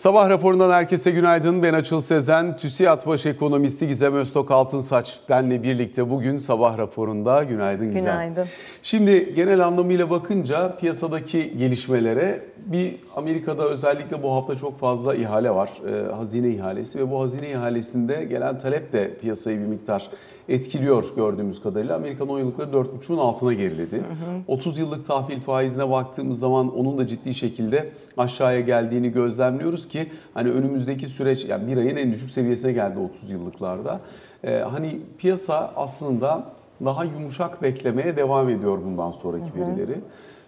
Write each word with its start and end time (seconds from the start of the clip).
Sabah 0.00 0.30
raporundan 0.30 0.70
herkese 0.70 1.10
günaydın. 1.10 1.62
Ben 1.62 1.74
Açıl 1.74 2.00
Sezen, 2.00 2.56
TÜSİAD 2.56 3.06
Baş 3.06 3.26
Ekonomisti 3.26 3.88
Gizem 3.88 4.14
Öztok 4.14 4.50
Altınsaç 4.50 5.20
benle 5.28 5.62
birlikte 5.62 6.10
bugün 6.10 6.38
sabah 6.38 6.78
raporunda. 6.78 7.42
Günaydın 7.42 7.94
Gizem. 7.94 8.12
Günaydın. 8.12 8.46
Şimdi 8.82 9.34
genel 9.34 9.66
anlamıyla 9.66 10.10
bakınca 10.10 10.76
piyasadaki 10.76 11.58
gelişmelere 11.58 12.40
bir 12.66 12.96
Amerika'da 13.16 13.68
özellikle 13.68 14.22
bu 14.22 14.32
hafta 14.32 14.56
çok 14.56 14.78
fazla 14.78 15.14
ihale 15.14 15.50
var. 15.50 15.70
Ee, 15.88 16.12
hazine 16.12 16.48
ihalesi 16.48 16.98
ve 16.98 17.10
bu 17.10 17.22
hazine 17.22 17.50
ihalesinde 17.50 18.24
gelen 18.24 18.58
talep 18.58 18.92
de 18.92 19.14
piyasayı 19.20 19.60
bir 19.60 19.66
miktar 19.66 20.10
etkiliyor 20.50 21.12
gördüğümüz 21.16 21.62
kadarıyla. 21.62 21.96
Amerikan 21.96 22.28
10 22.28 22.38
yıllıkları 22.38 22.70
4,5'un 22.70 23.18
altına 23.18 23.52
geriledi. 23.52 23.96
Hı 23.96 24.00
hı. 24.00 24.40
30 24.48 24.78
yıllık 24.78 25.06
tahvil 25.06 25.40
faizine 25.40 25.90
baktığımız 25.90 26.38
zaman 26.38 26.78
onun 26.78 26.98
da 26.98 27.06
ciddi 27.06 27.34
şekilde 27.34 27.88
aşağıya 28.16 28.60
geldiğini 28.60 29.12
gözlemliyoruz 29.12 29.88
ki 29.88 30.06
hani 30.34 30.50
önümüzdeki 30.50 31.08
süreç 31.08 31.44
yani 31.44 31.72
bir 31.72 31.76
ayın 31.76 31.96
en 31.96 32.12
düşük 32.12 32.30
seviyesine 32.30 32.72
geldi 32.72 32.98
30 32.98 33.30
yıllıklarda. 33.30 34.00
Ee, 34.44 34.56
hani 34.56 35.00
piyasa 35.18 35.72
aslında 35.76 36.44
daha 36.84 37.04
yumuşak 37.04 37.62
beklemeye 37.62 38.16
devam 38.16 38.48
ediyor 38.48 38.78
bundan 38.84 39.10
sonraki 39.10 39.50
hı 39.54 39.64
hı. 39.64 39.66
verileri. 39.66 39.98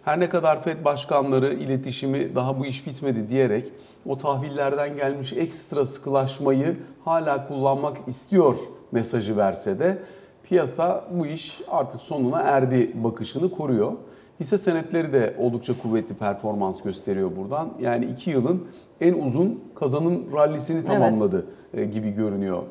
Her 0.05 0.21
ne 0.21 0.29
kadar 0.29 0.63
FED 0.63 0.85
başkanları 0.85 1.53
iletişimi 1.53 2.35
daha 2.35 2.59
bu 2.59 2.67
iş 2.67 2.87
bitmedi 2.87 3.31
diyerek 3.31 3.73
o 4.07 4.19
tahvillerden 4.19 4.97
gelmiş 4.97 5.33
ekstra 5.33 5.85
sıkılaşmayı 5.85 6.77
hala 7.05 7.49
kullanmak 7.49 7.97
istiyor 8.07 8.57
mesajı 8.93 9.37
verse 9.37 9.79
de 9.79 9.99
piyasa 10.45 11.05
bu 11.11 11.27
iş 11.27 11.61
artık 11.69 12.01
sonuna 12.01 12.41
erdi 12.41 12.93
bakışını 12.95 13.51
koruyor. 13.51 13.93
Hisse 14.41 14.59
senetleri 14.59 15.13
de 15.13 15.35
oldukça 15.39 15.79
kuvvetli 15.83 16.15
performans 16.15 16.83
gösteriyor 16.83 17.37
buradan. 17.37 17.69
Yani 17.81 18.05
iki 18.05 18.31
yılın 18.31 18.65
en 19.01 19.15
uzun 19.15 19.65
kazanım 19.75 20.25
rallisini 20.37 20.85
tamamladı 20.85 21.47
evet. 21.75 21.95
gibi 21.95 22.11
görünüyor 22.11 22.63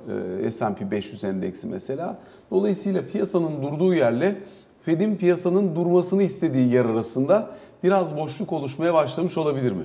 e, 0.44 0.52
S&P 0.52 0.92
500 0.92 1.24
endeksi 1.24 1.68
mesela. 1.68 2.18
Dolayısıyla 2.52 3.02
piyasanın 3.12 3.62
durduğu 3.62 3.94
yerle 3.94 4.36
Fed'in 4.82 5.16
piyasanın 5.16 5.76
durmasını 5.76 6.24
istediği 6.24 6.74
yer 6.74 6.86
arasında 6.86 7.50
biraz 7.84 8.18
boşluk 8.18 8.54
oluşmaya 8.54 8.94
başlamış 8.94 9.38
olabilir 9.38 9.72
mi? 9.72 9.84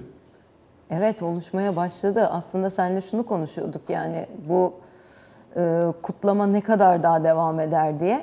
Evet 0.91 1.22
oluşmaya 1.22 1.77
başladı. 1.77 2.27
Aslında 2.27 2.70
seninle 2.70 3.00
şunu 3.00 3.27
konuşuyorduk 3.27 3.83
yani 3.89 4.27
bu 4.48 4.74
kutlama 6.02 6.46
ne 6.46 6.60
kadar 6.60 7.02
daha 7.02 7.24
devam 7.24 7.60
eder 7.60 8.00
diye 8.00 8.20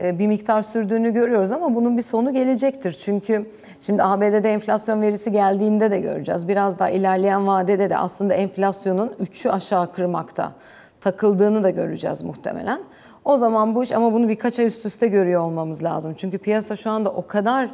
e, 0.00 0.18
bir 0.18 0.26
miktar 0.26 0.62
sürdüğünü 0.62 1.12
görüyoruz 1.12 1.52
ama 1.52 1.74
bunun 1.74 1.96
bir 1.96 2.02
sonu 2.02 2.32
gelecektir. 2.32 2.92
Çünkü 2.92 3.50
şimdi 3.80 4.02
ABD'de 4.02 4.52
enflasyon 4.52 5.02
verisi 5.02 5.32
geldiğinde 5.32 5.90
de 5.90 6.00
göreceğiz. 6.00 6.48
Biraz 6.48 6.78
daha 6.78 6.90
ilerleyen 6.90 7.46
vadede 7.46 7.90
de 7.90 7.96
aslında 7.96 8.34
enflasyonun 8.34 9.08
3'ü 9.08 9.50
aşağı 9.50 9.92
kırmakta 9.92 10.52
takıldığını 11.00 11.62
da 11.62 11.70
göreceğiz 11.70 12.22
muhtemelen. 12.22 12.80
O 13.24 13.36
zaman 13.36 13.74
bu 13.74 13.82
iş 13.82 13.92
ama 13.92 14.12
bunu 14.12 14.28
birkaç 14.28 14.58
ay 14.58 14.66
üst 14.66 14.86
üste 14.86 15.08
görüyor 15.08 15.40
olmamız 15.40 15.84
lazım. 15.84 16.14
Çünkü 16.18 16.38
piyasa 16.38 16.76
şu 16.76 16.90
anda 16.90 17.10
o 17.10 17.26
kadar 17.26 17.68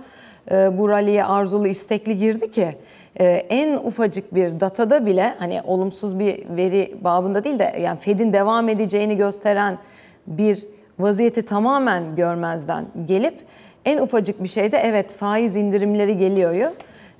e, 0.50 0.78
bu 0.78 0.88
ralliye 0.88 1.24
arzulu 1.24 1.66
istekli 1.66 2.18
girdi 2.18 2.50
ki 2.50 2.62
e, 2.62 2.76
en 3.24 3.76
ufacık 3.76 4.34
bir 4.34 4.60
datada 4.60 5.06
bile 5.06 5.34
hani 5.38 5.60
olumsuz 5.66 6.18
bir 6.18 6.56
veri 6.56 6.94
babında 7.00 7.44
değil 7.44 7.58
de 7.58 7.76
yani 7.80 7.98
Fed'in 7.98 8.32
devam 8.32 8.68
edeceğini 8.68 9.16
gösteren 9.16 9.78
bir 10.26 10.66
vaziyeti 10.98 11.42
tamamen 11.42 12.16
görmezden 12.16 12.84
gelip 13.06 13.34
en 13.84 13.98
ufacık 13.98 14.42
bir 14.42 14.48
şeyde 14.48 14.78
evet 14.78 15.14
faiz 15.14 15.56
indirimleri 15.56 16.18
geliyor 16.18 16.70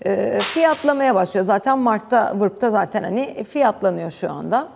e, 0.05 0.39
fiyatlamaya 0.41 1.15
başlıyor. 1.15 1.45
Zaten 1.45 1.79
Mart'ta 1.79 2.35
Vırp'ta 2.41 2.71
zaten 2.71 3.03
hani 3.03 3.45
fiyatlanıyor 3.45 4.11
şu 4.11 4.31
anda. 4.31 4.69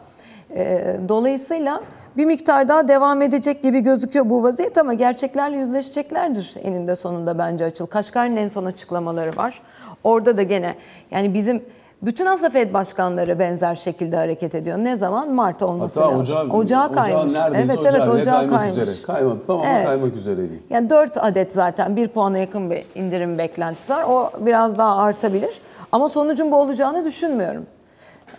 E, 0.54 0.96
dolayısıyla 1.08 1.80
bir 2.16 2.24
miktar 2.24 2.68
daha 2.68 2.88
devam 2.88 3.22
edecek 3.22 3.62
gibi 3.62 3.80
gözüküyor 3.80 4.30
bu 4.30 4.42
vaziyet 4.42 4.78
ama 4.78 4.94
gerçeklerle 4.94 5.56
yüzleşeceklerdir 5.56 6.54
eninde 6.62 6.96
sonunda 6.96 7.38
bence 7.38 7.64
açıl. 7.64 7.86
Kaşgar'ın 7.86 8.36
en 8.36 8.48
son 8.48 8.64
açıklamaları 8.64 9.36
var. 9.36 9.62
Orada 10.04 10.36
da 10.36 10.42
gene 10.42 10.74
yani 11.10 11.34
bizim 11.34 11.62
bütün 12.02 12.26
aslında 12.26 12.50
Fed 12.50 12.74
başkanları 12.74 13.38
benzer 13.38 13.74
şekilde 13.74 14.16
hareket 14.16 14.54
ediyor. 14.54 14.78
Ne 14.78 14.96
zaman? 14.96 15.32
Mart 15.32 15.62
olması 15.62 16.02
Hatta 16.02 16.18
ocağı, 16.18 16.48
ocağı 16.48 16.92
kaymış. 16.92 17.34
Evet 17.54 17.78
ocağı 17.78 17.92
evet 17.96 18.08
ocağı 18.08 18.48
kaymış. 18.48 18.78
Üzere. 18.78 19.06
Kaymadı 19.06 19.40
tamam 19.46 19.66
evet. 19.68 19.86
kaymak 19.86 20.16
üzereydi. 20.16 20.60
Yani 20.70 20.90
4 20.90 21.16
adet 21.16 21.52
zaten 21.52 21.96
1 21.96 22.08
puana 22.08 22.38
yakın 22.38 22.70
bir 22.70 22.84
indirim 22.94 23.38
beklentisi 23.38 23.92
var. 23.92 24.04
O 24.08 24.30
biraz 24.40 24.78
daha 24.78 24.96
artabilir. 24.96 25.60
Ama 25.92 26.08
sonucun 26.08 26.52
bu 26.52 26.56
olacağını 26.56 27.04
düşünmüyorum 27.04 27.66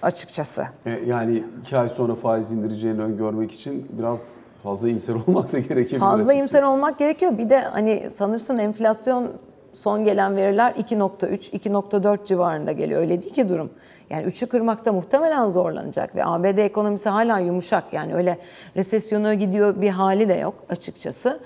açıkçası. 0.01 0.65
E, 0.85 0.91
yani 1.05 1.43
iki 1.61 1.77
ay 1.77 1.89
sonra 1.89 2.15
faiz 2.15 2.51
indireceğini 2.51 3.01
öngörmek 3.01 3.51
için 3.51 3.87
biraz 3.99 4.33
fazla 4.63 4.89
imser 4.89 5.13
olmak 5.27 5.51
da 5.51 5.59
gerekebilir. 5.59 5.99
Fazla 5.99 6.33
imser 6.33 6.63
olmak 6.63 6.99
gerekiyor. 6.99 7.37
Bir 7.37 7.49
de 7.49 7.59
hani 7.59 8.09
sanırsın 8.11 8.57
enflasyon 8.57 9.27
son 9.73 10.05
gelen 10.05 10.35
veriler 10.35 10.71
2.3, 10.71 11.51
2.4 11.51 12.25
civarında 12.25 12.71
geliyor. 12.71 13.01
Öyle 13.01 13.21
değil 13.21 13.33
ki 13.33 13.49
durum. 13.49 13.69
Yani 14.09 14.25
3'ü 14.25 14.47
kırmakta 14.47 14.91
muhtemelen 14.91 15.47
zorlanacak 15.47 16.15
ve 16.15 16.25
ABD 16.25 16.57
ekonomisi 16.57 17.09
hala 17.09 17.39
yumuşak. 17.39 17.83
Yani 17.91 18.15
öyle 18.15 18.37
resesyona 18.75 19.33
gidiyor 19.33 19.81
bir 19.81 19.89
hali 19.89 20.29
de 20.29 20.33
yok 20.33 20.53
açıkçası. 20.69 21.39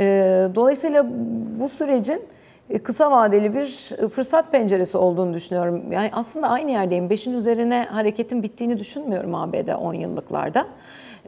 Ee, 0.00 0.48
dolayısıyla 0.54 1.06
bu 1.60 1.68
sürecin 1.68 2.22
e, 2.70 2.78
kısa 2.78 3.10
vadeli 3.10 3.54
bir 3.54 3.96
fırsat 4.08 4.52
penceresi 4.52 4.98
olduğunu 4.98 5.34
düşünüyorum. 5.34 5.92
Yani 5.92 6.10
aslında 6.12 6.48
aynı 6.48 6.70
yerdeyim. 6.70 7.08
5'in 7.08 7.34
üzerine 7.34 7.86
hareketin 7.90 8.42
bittiğini 8.42 8.78
düşünmüyorum 8.78 9.34
ABD 9.34 9.68
10 9.80 9.94
yıllıklarda. 9.94 10.66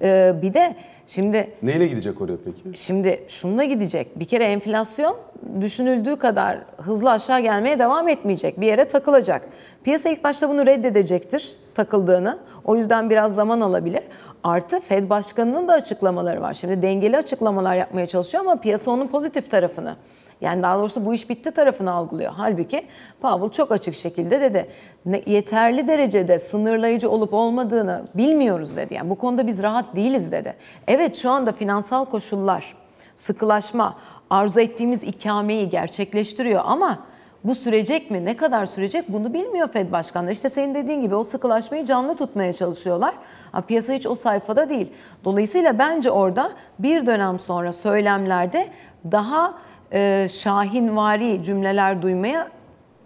Ee, 0.03 0.35
bir 0.43 0.55
de 0.55 0.77
şimdi... 1.11 1.51
Neyle 1.63 1.87
gidecek 1.87 2.21
oraya 2.21 2.37
peki? 2.45 2.79
Şimdi 2.79 3.25
şununla 3.29 3.65
gidecek. 3.65 4.19
Bir 4.19 4.25
kere 4.25 4.45
enflasyon 4.45 5.17
düşünüldüğü 5.61 6.17
kadar 6.17 6.59
hızlı 6.77 7.11
aşağı 7.11 7.41
gelmeye 7.41 7.79
devam 7.79 8.09
etmeyecek. 8.09 8.61
Bir 8.61 8.67
yere 8.67 8.85
takılacak. 8.85 9.49
Piyasa 9.85 10.09
ilk 10.09 10.25
başta 10.25 10.49
bunu 10.49 10.67
reddedecektir 10.67 11.57
takıldığını. 11.75 12.39
O 12.65 12.77
yüzden 12.77 13.11
biraz 13.11 13.35
zaman 13.35 13.61
alabilir. 13.61 14.03
Artı 14.45 14.81
Fed 14.81 15.11
Başkanı'nın 15.11 15.69
da 15.69 15.73
açıklamaları 15.73 16.43
var. 16.43 16.55
Şimdi 16.55 16.83
dengeli 16.83 17.17
açıklamalar 17.17 17.77
yapmaya 17.77 18.07
çalışıyor 18.07 18.45
ama 18.45 18.61
piyasa 18.61 18.91
onun 18.91 19.07
pozitif 19.07 19.51
tarafını 19.51 19.97
yani 20.41 20.63
daha 20.63 20.79
doğrusu 20.79 21.07
bu 21.07 21.15
iş 21.15 21.31
bitti 21.31 21.51
tarafını 21.51 21.93
algılıyor. 21.93 22.33
Halbuki 22.37 22.83
Powell 23.21 23.51
çok 23.51 23.73
açık 23.73 23.95
şekilde 23.95 24.41
dedi. 24.41 24.67
Ne, 25.07 25.23
yeterli 25.27 25.89
derecede 25.89 26.39
sınırlayıcı 26.39 27.11
olup 27.11 27.35
olmadığını 27.35 28.05
bilmiyoruz 28.15 28.77
dedi. 28.77 28.95
Yani 28.95 29.11
bu 29.11 29.15
konuda 29.15 29.47
biz 29.47 29.63
rahat 29.63 29.97
değiliz 29.97 30.33
dedi. 30.33 30.55
Evet 30.89 31.17
şu 31.17 31.31
anda 31.31 31.53
finansal 31.53 32.05
koşullar, 32.05 32.77
sıkılaşma, 33.17 33.97
arzu 34.31 34.61
ettiğimiz 34.61 35.05
ikameyi 35.05 35.69
gerçekleştiriyor 35.69 36.61
ama 36.65 36.99
bu 37.45 37.55
sürecek 37.55 38.11
mi? 38.11 38.25
Ne 38.25 38.37
kadar 38.37 38.67
sürecek? 38.67 39.05
Bunu 39.09 39.35
bilmiyor 39.35 39.69
Fed 39.69 39.93
başkanları. 39.93 40.33
İşte 40.33 40.49
senin 40.49 40.75
dediğin 40.75 41.03
gibi 41.03 41.15
o 41.15 41.23
sıkılaşmayı 41.23 41.85
canlı 41.85 42.17
tutmaya 42.17 42.53
çalışıyorlar. 42.53 43.15
Ama 43.53 43.67
piyasa 43.67 43.93
hiç 43.93 44.07
o 44.07 44.15
sayfada 44.15 44.69
değil. 44.69 44.93
Dolayısıyla 45.25 45.79
bence 45.79 46.11
orada 46.11 46.51
bir 46.79 47.07
dönem 47.07 47.39
sonra 47.39 47.73
söylemlerde 47.73 48.69
daha 49.13 49.55
e, 49.93 50.29
şahinvari 50.31 51.41
cümleler 51.45 52.03
duymaya 52.03 52.49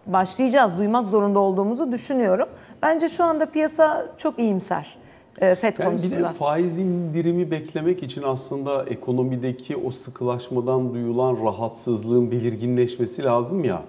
başlayacağız. 0.06 0.78
Duymak 0.78 1.09
zorunda 1.09 1.39
olduğumuzu 1.39 1.93
düşünüyorum. 1.93 2.49
Bence 2.83 3.09
şu 3.09 3.25
anda 3.25 3.47
piyasa 3.47 4.06
çok 4.17 4.39
iyimser. 4.39 4.97
E, 5.41 5.55
FED 5.55 5.78
yani 5.78 5.91
konusunda. 5.91 6.17
Bir 6.19 6.25
de 6.25 6.28
faiz 6.28 6.78
indirimi 6.78 7.50
beklemek 7.50 8.03
için 8.03 8.23
aslında 8.23 8.84
ekonomideki 8.84 9.77
o 9.77 9.91
sıkılaşmadan 9.91 10.94
duyulan 10.94 11.44
rahatsızlığın 11.44 12.31
belirginleşmesi 12.31 13.25
lazım 13.25 13.65
ya. 13.65 13.83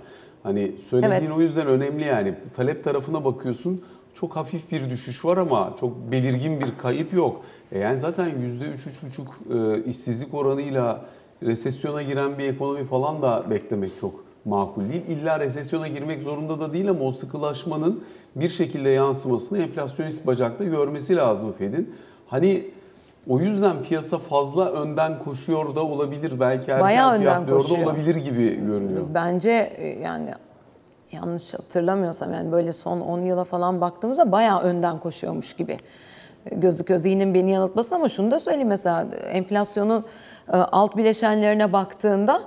Hani 0.44 0.72
söylediğin 0.80 1.14
evet. 1.14 1.32
o 1.32 1.42
yüzden 1.42 1.68
önemli 1.68 2.06
yani. 2.06 2.34
Talep 2.56 2.84
tarafına 2.84 3.26
bakıyorsun 3.26 3.84
çok 4.14 4.36
hafif 4.36 4.72
bir 4.72 4.90
düşüş 4.90 5.26
var 5.26 5.38
ama 5.38 5.76
çok 5.80 6.12
belirgin 6.12 6.60
bir 6.60 6.78
kayıp 6.78 7.14
yok. 7.14 7.42
E 7.72 7.80
yani 7.80 8.00
zaten 8.00 8.30
%3-3,5 8.30 9.80
e, 9.80 9.84
işsizlik 9.84 10.34
oranıyla 10.34 11.06
resesyona 11.46 12.02
giren 12.02 12.38
bir 12.38 12.48
ekonomi 12.48 12.86
falan 12.86 13.22
da 13.22 13.44
beklemek 13.50 13.98
çok 14.02 14.26
makul 14.46 14.90
değil. 14.90 15.02
İlla 15.08 15.40
resesyona 15.40 15.88
girmek 15.88 16.22
zorunda 16.22 16.60
da 16.60 16.74
değil 16.74 16.90
ama 16.90 17.04
o 17.04 17.12
sıkılaşmanın 17.12 18.04
bir 18.36 18.50
şekilde 18.50 18.90
yansımasını 18.90 19.58
enflasyonist 19.58 20.28
bacakta 20.28 20.64
görmesi 20.64 21.16
lazım 21.16 21.54
Fed'in. 21.58 21.96
Hani 22.28 22.64
o 23.28 23.40
yüzden 23.40 23.84
piyasa 23.84 24.18
fazla 24.18 24.72
önden 24.72 25.20
koşuyor 25.20 25.76
da 25.76 25.84
olabilir. 25.84 26.40
Belki 26.40 26.72
erken 26.72 27.20
fiyatlıyor 27.20 27.70
da 27.70 27.74
olabilir 27.74 28.16
gibi 28.16 28.66
görünüyor. 28.66 29.04
Bence 29.14 29.52
e, 29.78 29.88
yani 29.88 30.34
yanlış 31.12 31.54
hatırlamıyorsam 31.54 32.34
yani 32.34 32.52
böyle 32.52 32.74
son 32.74 33.02
10 33.02 33.22
yıla 33.22 33.44
falan 33.44 33.82
baktığımızda 33.82 34.32
bayağı 34.32 34.62
önden 34.62 35.00
koşuyormuş 35.00 35.56
gibi 35.56 35.78
gözüküyor. 36.52 37.00
Zihnin 37.00 37.34
beni 37.34 37.52
yanıltmasın 37.52 37.96
ama 37.96 38.10
şunu 38.10 38.32
da 38.32 38.40
söyleyeyim 38.40 38.68
mesela 38.68 39.06
enflasyonun 39.32 40.06
e, 40.54 40.58
alt 40.58 40.98
bileşenlerine 40.98 41.74
baktığında 41.74 42.42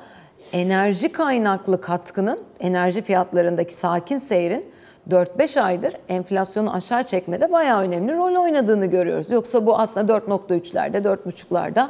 enerji 0.52 1.12
kaynaklı 1.12 1.80
katkının, 1.80 2.40
enerji 2.60 3.02
fiyatlarındaki 3.02 3.74
sakin 3.74 4.18
seyrin 4.18 4.66
4-5 5.10 5.60
aydır 5.60 5.94
enflasyonu 6.08 6.74
aşağı 6.74 7.04
çekmede 7.04 7.52
bayağı 7.52 7.80
önemli 7.82 8.16
rol 8.16 8.42
oynadığını 8.42 8.86
görüyoruz. 8.86 9.30
Yoksa 9.30 9.66
bu 9.66 9.78
aslında 9.78 10.12
4.3'lerde, 10.12 11.02
4.5'larda 11.02 11.88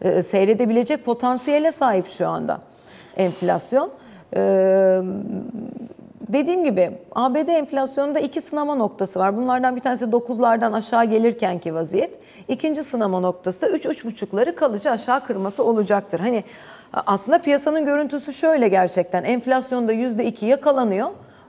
e, 0.00 0.22
seyredebilecek 0.22 1.04
potansiyele 1.04 1.72
sahip 1.72 2.06
şu 2.06 2.28
anda 2.28 2.60
enflasyon. 3.16 3.90
E, 4.36 5.00
dediğim 6.28 6.64
gibi 6.64 6.90
ABD 7.14 7.48
enflasyonunda 7.48 8.20
iki 8.20 8.40
sınama 8.40 8.74
noktası 8.74 9.18
var. 9.18 9.36
Bunlardan 9.36 9.76
bir 9.76 9.80
tanesi 9.80 10.04
9'lardan 10.04 10.76
aşağı 10.76 11.04
gelirkenki 11.04 11.74
vaziyet. 11.74 12.18
İkinci 12.48 12.82
sınama 12.82 13.20
noktası 13.20 13.62
da 13.62 13.70
3-3,5'ları 13.70 14.54
kalıcı 14.54 14.90
aşağı 14.90 15.24
kırması 15.24 15.64
olacaktır. 15.64 16.20
Hani 16.20 16.44
aslında 16.92 17.38
piyasanın 17.38 17.84
görüntüsü 17.84 18.32
şöyle 18.32 18.68
gerçekten. 18.68 19.24
Enflasyonda 19.24 19.92
%2 19.92 20.44
yakalanıyor. 20.44 21.08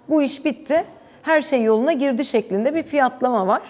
Bu 0.10 0.21
iş 0.21 0.45
bitti. 0.45 0.83
Her 1.22 1.42
şey 1.42 1.63
yoluna 1.63 1.94
girdi 1.94 2.25
şeklinde 2.25 2.75
bir 2.75 2.83
fiyatlama 2.83 3.48
var. 3.48 3.62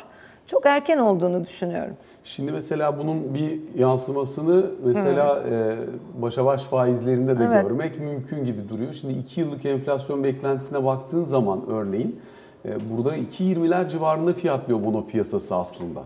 Çok 0.51 0.65
erken 0.65 0.97
olduğunu 0.97 1.45
düşünüyorum. 1.45 1.95
Şimdi 2.23 2.51
mesela 2.51 2.99
bunun 2.99 3.33
bir 3.33 3.59
yansımasını 3.77 4.65
mesela 4.85 5.43
e, 5.51 5.77
başa 6.21 6.45
baş 6.45 6.63
faizlerinde 6.63 7.39
de 7.39 7.43
Evet. 7.43 7.69
görmek 7.69 7.99
mümkün 7.99 8.45
gibi 8.45 8.69
duruyor. 8.69 8.93
Şimdi 8.93 9.13
2 9.13 9.41
yıllık 9.41 9.65
enflasyon 9.65 10.23
beklentisine 10.23 10.85
baktığın 10.85 11.23
zaman 11.23 11.61
örneğin 11.69 12.19
e, 12.65 12.69
burada 12.91 13.17
2.20'ler 13.17 13.89
civarında 13.89 14.33
fiyatlıyor 14.33 14.83
bono 14.83 15.07
piyasası 15.07 15.55
aslında. 15.55 16.03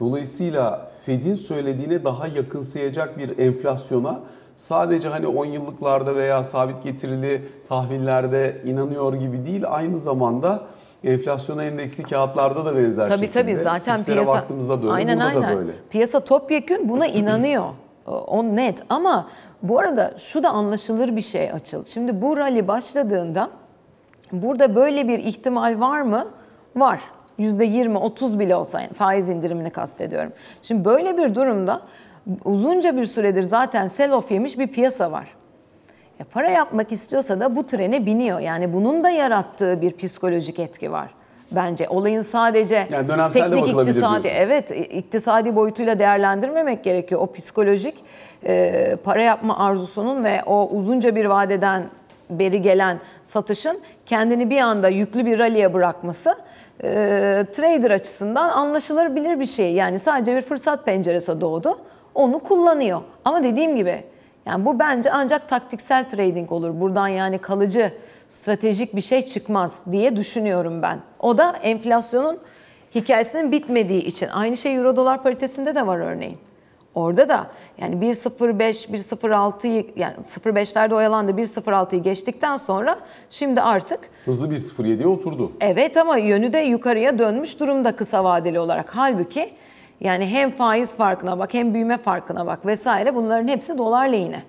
Dolayısıyla 0.00 0.90
Fed'in 1.06 1.34
söylediğine 1.34 2.04
daha 2.04 2.26
yakınsayacak 2.26 3.18
bir 3.18 3.38
enflasyona 3.38 4.20
sadece 4.56 5.08
hani 5.08 5.26
10 5.26 5.44
yıllıklarda 5.44 6.16
veya 6.16 6.42
sabit 6.42 6.82
getirili 6.84 7.42
tahvillerde 7.68 8.62
inanıyor 8.64 9.14
gibi 9.14 9.46
değil 9.46 9.62
aynı 9.68 9.98
zamanda 9.98 10.62
enflasyona 11.04 11.64
endeksli 11.64 12.04
kağıtlarda 12.04 12.64
da 12.64 12.76
benzer 12.76 13.08
Tabii 13.08 13.18
şekilde. 13.18 13.42
tabii 13.42 13.56
zaten 13.56 13.96
Tipslere 13.96 14.16
piyasa 14.16 14.32
baktığımızda 14.32 14.82
da 14.82 14.86
öyle, 14.86 14.92
aynen 14.92 15.16
burada 15.18 15.28
aynen. 15.28 15.42
da 15.52 15.56
böyle. 15.56 15.72
Piyasa 15.90 16.20
topyekün 16.20 16.88
buna 16.88 17.06
inanıyor. 17.06 17.64
O 18.06 18.44
net 18.44 18.82
ama 18.88 19.28
bu 19.62 19.78
arada 19.78 20.14
şu 20.18 20.42
da 20.42 20.50
anlaşılır 20.50 21.16
bir 21.16 21.20
şey 21.22 21.52
açıl. 21.52 21.84
Şimdi 21.84 22.22
bu 22.22 22.36
rally 22.36 22.68
başladığında 22.68 23.50
burada 24.32 24.76
böyle 24.76 25.08
bir 25.08 25.18
ihtimal 25.18 25.80
var 25.80 26.00
mı? 26.00 26.26
Var. 26.76 27.00
%20, 27.38 27.96
30 27.96 28.38
bile 28.38 28.56
olsa 28.56 28.80
yani 28.80 28.92
faiz 28.92 29.28
indirimini 29.28 29.70
kastediyorum. 29.70 30.32
Şimdi 30.62 30.84
böyle 30.84 31.18
bir 31.18 31.34
durumda 31.34 31.80
uzunca 32.44 32.96
bir 32.96 33.04
süredir 33.06 33.42
zaten 33.42 33.86
sell-off 33.86 34.32
yemiş 34.32 34.58
bir 34.58 34.66
piyasa 34.66 35.12
var. 35.12 35.28
Ya 36.18 36.26
para 36.32 36.50
yapmak 36.50 36.92
istiyorsa 36.92 37.40
da 37.40 37.56
bu 37.56 37.66
trene 37.66 38.06
biniyor. 38.06 38.40
Yani 38.40 38.72
bunun 38.72 39.04
da 39.04 39.10
yarattığı 39.10 39.80
bir 39.82 39.96
psikolojik 39.96 40.58
etki 40.58 40.92
var. 40.92 41.08
Bence 41.52 41.88
olayın 41.88 42.20
sadece 42.20 42.86
Yani 42.92 43.08
dönemsel 43.08 43.40
de 43.40 43.44
teknik 43.54 43.62
bakılabilir 43.66 43.90
iktisadi, 43.94 44.22
diyorsun. 44.22 44.40
evet 44.40 44.70
iktisadi 44.70 45.56
boyutuyla 45.56 45.98
değerlendirmemek 45.98 46.84
gerekiyor. 46.84 47.20
O 47.20 47.32
psikolojik 47.32 47.94
e, 48.46 48.96
para 49.04 49.22
yapma 49.22 49.58
arzusunun 49.58 50.24
ve 50.24 50.42
o 50.46 50.68
uzunca 50.68 51.16
bir 51.16 51.24
vadeden 51.24 51.82
beri 52.30 52.62
gelen 52.62 52.98
satışın 53.24 53.78
kendini 54.06 54.50
bir 54.50 54.60
anda 54.60 54.88
yüklü 54.88 55.26
bir 55.26 55.38
rally'e 55.38 55.74
bırakması 55.74 56.34
e, 56.84 56.88
trader 57.52 57.90
açısından 57.90 58.48
anlaşılabilir 58.48 59.40
bir 59.40 59.46
şey. 59.46 59.72
Yani 59.72 59.98
sadece 59.98 60.36
bir 60.36 60.42
fırsat 60.42 60.84
penceresi 60.84 61.40
doğdu. 61.40 61.78
Onu 62.14 62.38
kullanıyor. 62.38 63.00
Ama 63.24 63.42
dediğim 63.44 63.76
gibi 63.76 64.04
yani 64.46 64.64
bu 64.64 64.78
bence 64.78 65.12
ancak 65.12 65.48
taktiksel 65.48 66.08
trading 66.10 66.52
olur. 66.52 66.80
Buradan 66.80 67.08
yani 67.08 67.38
kalıcı 67.38 67.92
stratejik 68.28 68.96
bir 68.96 69.00
şey 69.00 69.26
çıkmaz 69.26 69.82
diye 69.92 70.16
düşünüyorum 70.16 70.82
ben. 70.82 70.98
O 71.20 71.38
da 71.38 71.56
enflasyonun 71.62 72.38
hikayesinin 72.94 73.52
bitmediği 73.52 74.02
için. 74.02 74.28
Aynı 74.28 74.56
şey 74.56 74.76
euro 74.76 74.96
dolar 74.96 75.22
paritesinde 75.22 75.74
de 75.74 75.86
var 75.86 75.98
örneğin. 75.98 76.38
Orada 76.94 77.28
da 77.28 77.46
yani 77.78 77.94
1.05, 77.94 78.92
1.06'yı 78.92 79.86
yani 79.96 80.14
0.5'lerde 80.26 80.94
oyalandı 80.94 81.32
1.06'yı 81.32 82.02
geçtikten 82.02 82.56
sonra 82.56 82.98
şimdi 83.30 83.60
artık 83.60 84.00
Hızlı 84.24 84.50
bir 84.50 84.56
0.7'ye 84.56 85.06
oturdu. 85.06 85.52
Evet 85.60 85.96
ama 85.96 86.16
yönü 86.16 86.52
de 86.52 86.58
yukarıya 86.58 87.18
dönmüş 87.18 87.60
durumda 87.60 87.96
kısa 87.96 88.24
vadeli 88.24 88.58
olarak. 88.60 88.96
Halbuki 88.96 89.50
yani 90.00 90.26
hem 90.26 90.50
faiz 90.50 90.96
farkına 90.96 91.38
bak 91.38 91.54
hem 91.54 91.74
büyüme 91.74 91.98
farkına 91.98 92.46
bak 92.46 92.66
vesaire 92.66 93.14
bunların 93.14 93.48
hepsi 93.48 93.78
dolar 93.78 94.08
lehine. 94.08 94.42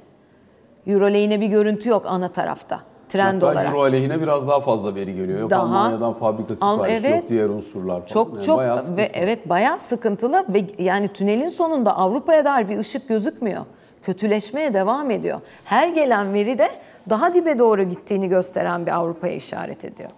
Euro 0.88 1.13
lehine 1.13 1.42
bir 1.42 1.47
görüntü 1.47 1.89
yok 1.89 2.03
ana 2.06 2.27
tarafta 2.30 2.80
trend 3.09 3.42
Hatta 3.42 3.45
olarak. 3.53 3.74
Euro 3.74 3.81
aleyhine 3.81 4.21
biraz 4.21 4.47
daha 4.47 4.59
fazla 4.62 4.95
veri 4.95 5.15
geliyor. 5.15 5.39
Yok 5.39 5.50
Daha- 5.50 5.63
Almanya'dan 5.63 6.13
fabrika 6.13 6.56
siparişi 6.56 6.95
evet. 7.07 7.21
yok 7.21 7.30
diğer 7.30 7.50
unsurlar 7.50 7.95
falan. 7.95 8.06
Çok 8.06 8.33
Yani 8.33 8.44
çok 8.45 8.57
bayağı 8.57 8.97
ve 8.97 9.09
evet 9.13 9.50
bayağı 9.50 9.80
sıkıntılı 9.80 10.45
ve 10.50 10.65
yani 10.77 11.07
tünelin 11.07 11.48
sonunda 11.48 11.98
Avrupa'ya 11.98 12.45
dair 12.45 12.69
bir 12.69 12.77
ışık 12.77 13.07
gözükmüyor. 13.07 13.65
Kötüleşmeye 14.03 14.74
devam 14.74 15.12
ediyor. 15.12 15.39
Her 15.65 15.88
gelen 15.88 16.33
veri 16.33 16.57
de 16.57 16.69
daha 17.09 17.33
dibe 17.33 17.59
doğru 17.59 17.83
gittiğini 17.83 18.30
gösteren 18.30 18.86
bir 18.86 18.91
Avrupa'ya 18.91 19.33
işaret 19.33 19.86
ediyor. 19.86 20.09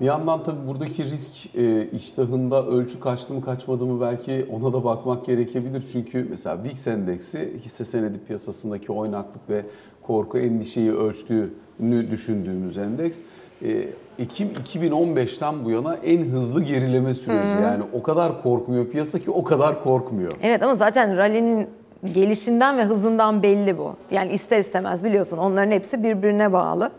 Bir 0.00 0.04
yandan 0.04 0.42
tabii 0.42 0.66
buradaki 0.66 1.04
risk 1.04 1.56
e, 1.56 1.90
iştahında 1.90 2.66
ölçü 2.66 3.00
kaçtı 3.00 3.34
mı 3.34 3.42
kaçmadı 3.42 3.86
mı 3.86 4.00
belki 4.00 4.46
ona 4.52 4.72
da 4.72 4.84
bakmak 4.84 5.26
gerekebilir. 5.26 5.84
Çünkü 5.92 6.26
mesela 6.30 6.64
VIX 6.64 6.86
endeksi 6.86 7.52
hisse 7.64 7.84
senedi 7.84 8.18
piyasasındaki 8.26 8.92
oynaklık 8.92 9.50
ve 9.50 9.62
korku 10.02 10.38
endişeyi 10.38 10.92
ölçtüğünü 10.92 12.10
düşündüğümüz 12.10 12.78
endeks. 12.78 13.18
E, 13.62 13.88
Ekim 14.18 14.48
2015'ten 14.74 15.64
bu 15.64 15.70
yana 15.70 15.94
en 15.94 16.24
hızlı 16.24 16.62
gerileme 16.62 17.14
süreci. 17.14 17.62
Yani 17.62 17.82
o 17.92 18.02
kadar 18.02 18.42
korkmuyor 18.42 18.86
piyasa 18.86 19.18
ki 19.18 19.30
o 19.30 19.44
kadar 19.44 19.82
korkmuyor. 19.82 20.32
Evet 20.42 20.62
ama 20.62 20.74
zaten 20.74 21.16
rally'nin 21.16 21.66
gelişinden 22.14 22.78
ve 22.78 22.84
hızından 22.84 23.42
belli 23.42 23.78
bu. 23.78 23.96
Yani 24.10 24.32
ister 24.32 24.58
istemez 24.58 25.04
biliyorsun 25.04 25.38
onların 25.38 25.70
hepsi 25.70 26.02
birbirine 26.02 26.52
bağlı. 26.52 26.90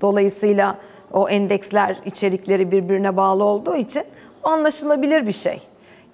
Dolayısıyla 0.00 0.78
o 1.16 1.28
endeksler 1.28 1.96
içerikleri 2.04 2.70
birbirine 2.70 3.16
bağlı 3.16 3.44
olduğu 3.44 3.76
için 3.76 4.02
anlaşılabilir 4.42 5.26
bir 5.26 5.32
şey. 5.32 5.60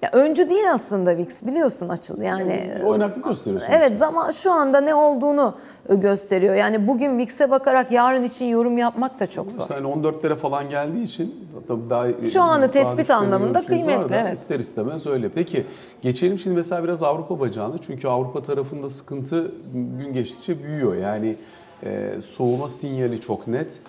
Ya 0.01 0.09
öncü 0.13 0.49
değil 0.49 0.71
aslında 0.73 1.17
VIX 1.17 1.45
biliyorsun 1.45 1.89
açıl 1.89 2.21
yani. 2.21 2.71
Oynaklık 2.85 3.25
gösteriyorsun. 3.25 3.67
Evet 3.71 3.97
zaman 3.97 4.31
şu 4.31 4.51
anda 4.51 4.81
ne 4.81 4.95
olduğunu 4.95 5.55
gösteriyor. 5.89 6.55
Yani 6.55 6.87
bugün 6.87 7.17
VIX'e 7.17 7.51
bakarak 7.51 7.91
yarın 7.91 8.23
için 8.23 8.45
yorum 8.45 8.77
yapmak 8.77 9.19
da 9.19 9.27
çok 9.27 9.51
zor. 9.51 9.65
Sen 9.67 9.83
14'lere 9.83 10.35
falan 10.35 10.69
geldiği 10.69 11.03
için 11.03 11.49
tabii 11.67 11.89
daha 11.89 12.07
Şu 12.07 12.39
daha 12.39 12.71
tespit 12.71 13.09
anlamında 13.09 13.65
kıymetli, 13.65 14.15
evet. 14.15 14.37
İster 14.37 14.59
istemez 14.59 15.07
öyle. 15.07 15.29
Peki 15.29 15.65
geçelim 16.01 16.39
şimdi 16.39 16.55
mesela 16.55 16.83
biraz 16.83 17.03
Avrupa 17.03 17.39
bacağına. 17.39 17.77
Çünkü 17.87 18.07
Avrupa 18.07 18.43
tarafında 18.43 18.89
sıkıntı 18.89 19.51
gün 19.73 20.13
geçtikçe 20.13 20.63
büyüyor. 20.63 20.95
Yani 20.95 21.35
e, 21.83 22.13
soğuma 22.25 22.69
sinyali 22.69 23.21
çok 23.21 23.47
net. 23.47 23.79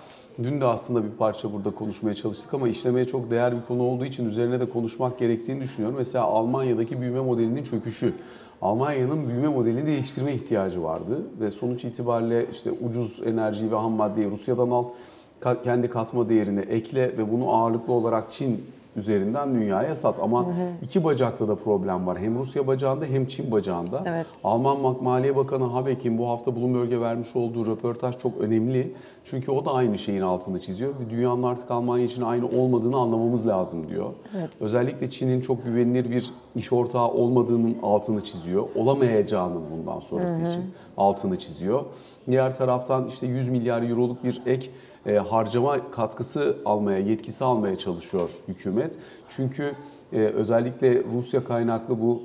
Dün 0.43 0.61
de 0.61 0.65
aslında 0.65 1.05
bir 1.05 1.11
parça 1.11 1.53
burada 1.53 1.71
konuşmaya 1.71 2.15
çalıştık 2.15 2.55
ama 2.55 2.69
işlemeye 2.69 3.07
çok 3.07 3.31
değer 3.31 3.57
bir 3.57 3.67
konu 3.67 3.83
olduğu 3.83 4.05
için 4.05 4.29
üzerine 4.29 4.61
de 4.61 4.69
konuşmak 4.69 5.19
gerektiğini 5.19 5.61
düşünüyorum. 5.61 5.97
Mesela 5.99 6.25
Almanya'daki 6.25 7.01
büyüme 7.01 7.21
modelinin 7.21 7.65
çöküşü. 7.65 8.15
Almanya'nın 8.63 9.29
büyüme 9.29 9.49
modelini 9.49 9.87
değiştirme 9.87 10.35
ihtiyacı 10.35 10.83
vardı 10.83 11.23
ve 11.41 11.51
sonuç 11.51 11.85
itibariyle 11.85 12.47
işte 12.53 12.71
ucuz 12.73 13.21
enerjiyi 13.27 13.73
ve 13.73 13.77
ham 13.77 13.93
maddeyi 13.93 14.31
Rusya'dan 14.31 14.71
al, 14.71 14.85
kendi 15.65 15.91
katma 15.91 16.29
değerini 16.29 16.61
ekle 16.61 17.19
ve 17.19 17.33
bunu 17.33 17.51
ağırlıklı 17.51 17.93
olarak 17.93 18.33
Çin 18.33 18.65
üzerinden 18.97 19.55
dünyaya 19.55 19.95
sat. 19.95 20.21
Ama 20.23 20.47
iki 20.83 21.05
bacakta 21.05 21.49
da 21.49 21.55
problem 21.57 22.07
var. 22.07 22.19
Hem 22.19 22.39
Rusya 22.39 22.67
bacağında 22.67 23.05
hem 23.05 23.27
Çin 23.27 23.51
bacağında. 23.51 24.03
Evet. 24.07 24.27
Alman 24.45 24.77
Ma- 24.77 25.03
Maliye 25.03 25.37
Bakanı 25.37 25.65
Habeck'in 25.65 26.19
bu 26.19 26.29
hafta 26.29 26.57
Bloomberg'e 26.57 27.01
vermiş 27.01 27.37
olduğu 27.37 27.67
röportaj 27.67 28.19
çok 28.19 28.39
önemli. 28.41 28.93
Çünkü 29.25 29.51
o 29.51 29.65
da 29.65 29.73
aynı 29.75 29.99
şeyin 29.99 30.21
altını 30.21 30.61
çiziyor 30.61 30.91
ve 31.01 31.11
dünyanın 31.11 31.43
artık 31.43 31.71
Almanya 31.71 32.05
için 32.05 32.23
aynı 32.23 32.47
olmadığını 32.49 32.97
anlamamız 32.97 33.47
lazım 33.47 33.89
diyor. 33.89 34.07
Özellikle 34.61 35.11
Çin'in 35.11 35.41
çok 35.41 35.65
güvenilir 35.65 36.11
bir 36.11 36.31
iş 36.55 36.73
ortağı 36.73 37.09
olmadığının 37.09 37.77
altını 37.83 38.25
çiziyor. 38.25 38.65
Olamayacağının 38.77 39.63
bundan 39.73 40.01
sonrası 40.01 40.41
için 40.41 40.63
altını 40.97 41.39
çiziyor. 41.39 41.83
Diğer 42.27 42.55
taraftan 42.57 43.09
işte 43.09 43.27
100 43.27 43.49
milyar 43.49 43.83
euroluk 43.83 44.25
bir 44.25 44.43
ek 44.47 44.71
e, 45.07 45.15
harcama 45.19 45.91
katkısı 45.91 46.57
almaya, 46.65 46.99
yetkisi 46.99 47.45
almaya 47.45 47.79
çalışıyor 47.79 48.31
hükümet. 48.49 48.99
Çünkü 49.29 49.73
e, 50.13 50.19
özellikle 50.19 51.03
Rusya 51.15 51.45
kaynaklı 51.45 52.01
bu 52.01 52.23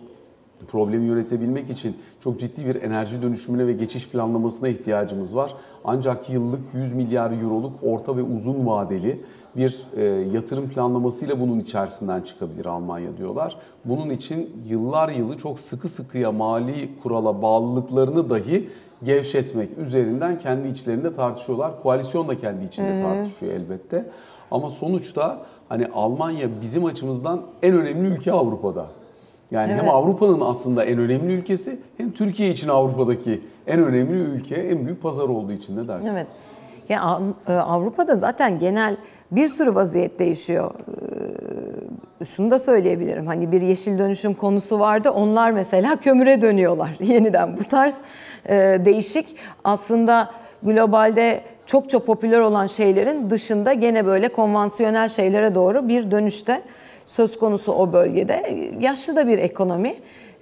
problemi 0.67 1.05
yönetebilmek 1.05 1.69
için 1.69 1.97
çok 2.23 2.39
ciddi 2.39 2.65
bir 2.65 2.75
enerji 2.75 3.21
dönüşümüne 3.21 3.67
ve 3.67 3.73
geçiş 3.73 4.09
planlamasına 4.09 4.67
ihtiyacımız 4.69 5.35
var. 5.35 5.53
Ancak 5.85 6.29
yıllık 6.29 6.59
100 6.73 6.93
milyar 6.93 7.31
euroluk 7.31 7.73
orta 7.83 8.17
ve 8.17 8.23
uzun 8.23 8.65
vadeli 8.65 9.21
bir 9.55 9.83
e, 9.95 10.03
yatırım 10.05 10.69
planlamasıyla 10.69 11.39
bunun 11.39 11.59
içerisinden 11.59 12.21
çıkabilir 12.21 12.65
Almanya 12.65 13.17
diyorlar. 13.17 13.55
Bunun 13.85 14.09
için 14.09 14.49
yıllar 14.67 15.09
yılı 15.09 15.37
çok 15.37 15.59
sıkı 15.59 15.87
sıkıya 15.89 16.31
mali 16.31 16.89
kurala 17.03 17.41
bağlılıklarını 17.41 18.29
dahi 18.29 18.69
gevşetmek 19.03 19.77
üzerinden 19.77 20.37
kendi 20.37 20.67
içlerinde 20.67 21.15
tartışıyorlar. 21.15 21.81
Koalisyon 21.83 22.27
da 22.27 22.37
kendi 22.39 22.65
içinde 22.65 23.01
tartışıyor 23.01 23.53
elbette. 23.53 24.05
Ama 24.51 24.69
sonuçta 24.69 25.37
hani 25.69 25.87
Almanya 25.93 26.47
bizim 26.61 26.85
açımızdan 26.85 27.41
en 27.63 27.73
önemli 27.73 28.07
ülke 28.07 28.31
Avrupa'da. 28.31 28.85
Yani 29.51 29.71
hem 29.71 29.79
Evet. 29.79 29.89
Avrupa'nın 29.93 30.41
aslında 30.41 30.83
en 30.85 30.99
önemli 30.99 31.33
ülkesi 31.33 31.79
hem 31.97 32.11
Türkiye 32.11 32.49
için 32.49 32.67
Avrupa'daki 32.67 33.41
en 33.67 33.83
önemli 33.83 34.17
ülke, 34.17 34.55
en 34.55 34.85
büyük 34.85 35.01
pazar 35.01 35.23
olduğu 35.23 35.51
için 35.51 35.77
ne 35.77 35.87
dersin? 35.87 36.09
Evet. 36.09 36.27
Ya 36.89 37.21
e, 37.47 37.53
Avrupa'da 37.53 38.15
zaten 38.15 38.59
genel 38.59 38.97
bir 39.31 39.47
sürü 39.47 39.75
vaziyet 39.75 40.19
değişiyor. 40.19 40.71
Ee, 42.21 42.25
Şunu 42.25 42.51
da 42.51 42.59
söyleyebilirim. 42.59 43.27
Hani 43.27 43.51
bir 43.51 43.61
yeşil 43.61 43.99
dönüşüm 43.99 44.33
konusu 44.33 44.79
vardı. 44.79 45.11
Onlar 45.11 45.51
mesela 45.51 45.95
kömüre 46.01 46.41
dönüyorlar 46.41 46.97
yeniden. 46.99 47.57
Bu 47.57 47.63
tarz 47.63 47.97
e, 48.45 48.55
değişik 48.85 49.35
aslında 49.63 50.31
globalde 50.63 51.41
çokça 51.65 51.99
popüler 51.99 52.39
olan 52.39 52.67
şeylerin 52.67 53.29
dışında 53.29 53.73
gene 53.73 54.05
böyle 54.05 54.27
konvansiyonel 54.27 55.09
şeylere 55.09 55.55
doğru 55.55 55.87
bir 55.87 56.11
dönüşte 56.11 56.61
söz 57.05 57.39
konusu 57.39 57.71
o 57.71 57.93
bölgede. 57.93 58.57
Yaşlı 58.79 59.15
da 59.15 59.27
bir 59.27 59.37
ekonomi. 59.37 59.93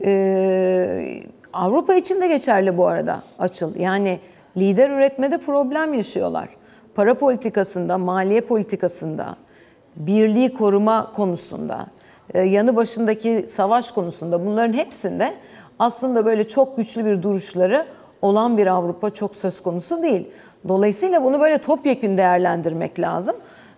Ee, 0.05 1.19
Avrupa 1.53 1.95
için 1.95 2.21
de 2.21 2.27
geçerli 2.27 2.77
bu 2.77 2.87
arada 2.87 3.23
açıl. 3.39 3.75
Yani 3.75 4.19
lider 4.57 4.89
üretmede 4.89 5.37
problem 5.37 5.93
yaşıyorlar. 5.93 6.49
Para 6.97 7.13
politikasında, 7.13 7.97
maliye 7.97 8.41
politikasında, 8.41 9.35
birliği 9.95 10.53
koruma 10.53 11.11
konusunda, 11.13 11.85
e, 12.33 12.41
yanı 12.41 12.75
başındaki 12.75 13.45
savaş 13.47 13.91
konusunda 13.91 14.45
bunların 14.45 14.73
hepsinde 14.73 15.33
aslında 15.79 16.25
böyle 16.25 16.47
çok 16.47 16.77
güçlü 16.77 17.05
bir 17.05 17.23
duruşları 17.23 17.85
olan 18.21 18.57
bir 18.57 18.67
Avrupa 18.67 19.09
çok 19.09 19.35
söz 19.35 19.63
konusu 19.63 20.03
değil. 20.03 20.27
Dolayısıyla 20.67 21.23
bunu 21.23 21.39
böyle 21.39 21.57
topyekün 21.57 22.17
değerlendirmek 22.17 22.99
lazım. 22.99 23.35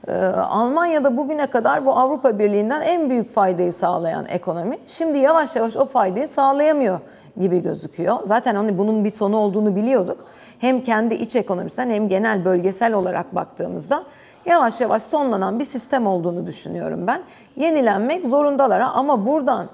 Ee, 0.07 0.13
Almanya'da 0.35 1.17
bugüne 1.17 1.47
kadar 1.47 1.85
bu 1.85 1.91
Avrupa 1.91 2.39
Birliği'nden 2.39 2.81
en 2.81 3.09
büyük 3.09 3.29
faydayı 3.29 3.73
sağlayan 3.73 4.25
ekonomi. 4.25 4.77
Şimdi 4.87 5.17
yavaş 5.17 5.55
yavaş 5.55 5.77
o 5.77 5.85
faydayı 5.85 6.27
sağlayamıyor 6.27 6.99
gibi 7.39 7.63
gözüküyor. 7.63 8.17
Zaten 8.23 8.55
hani 8.55 8.77
bunun 8.77 9.05
bir 9.05 9.09
sonu 9.09 9.37
olduğunu 9.37 9.75
biliyorduk. 9.75 10.17
Hem 10.59 10.83
kendi 10.83 11.15
iç 11.15 11.35
ekonomisinden 11.35 11.89
hem 11.89 12.09
genel 12.09 12.45
bölgesel 12.45 12.93
olarak 12.93 13.35
baktığımızda 13.35 14.03
yavaş 14.45 14.81
yavaş 14.81 15.03
sonlanan 15.03 15.59
bir 15.59 15.65
sistem 15.65 16.07
olduğunu 16.07 16.47
düşünüyorum 16.47 17.07
ben. 17.07 17.21
Yenilenmek 17.55 18.27
zorundalar 18.27 18.79
ama 18.79 19.25
buradan 19.27 19.67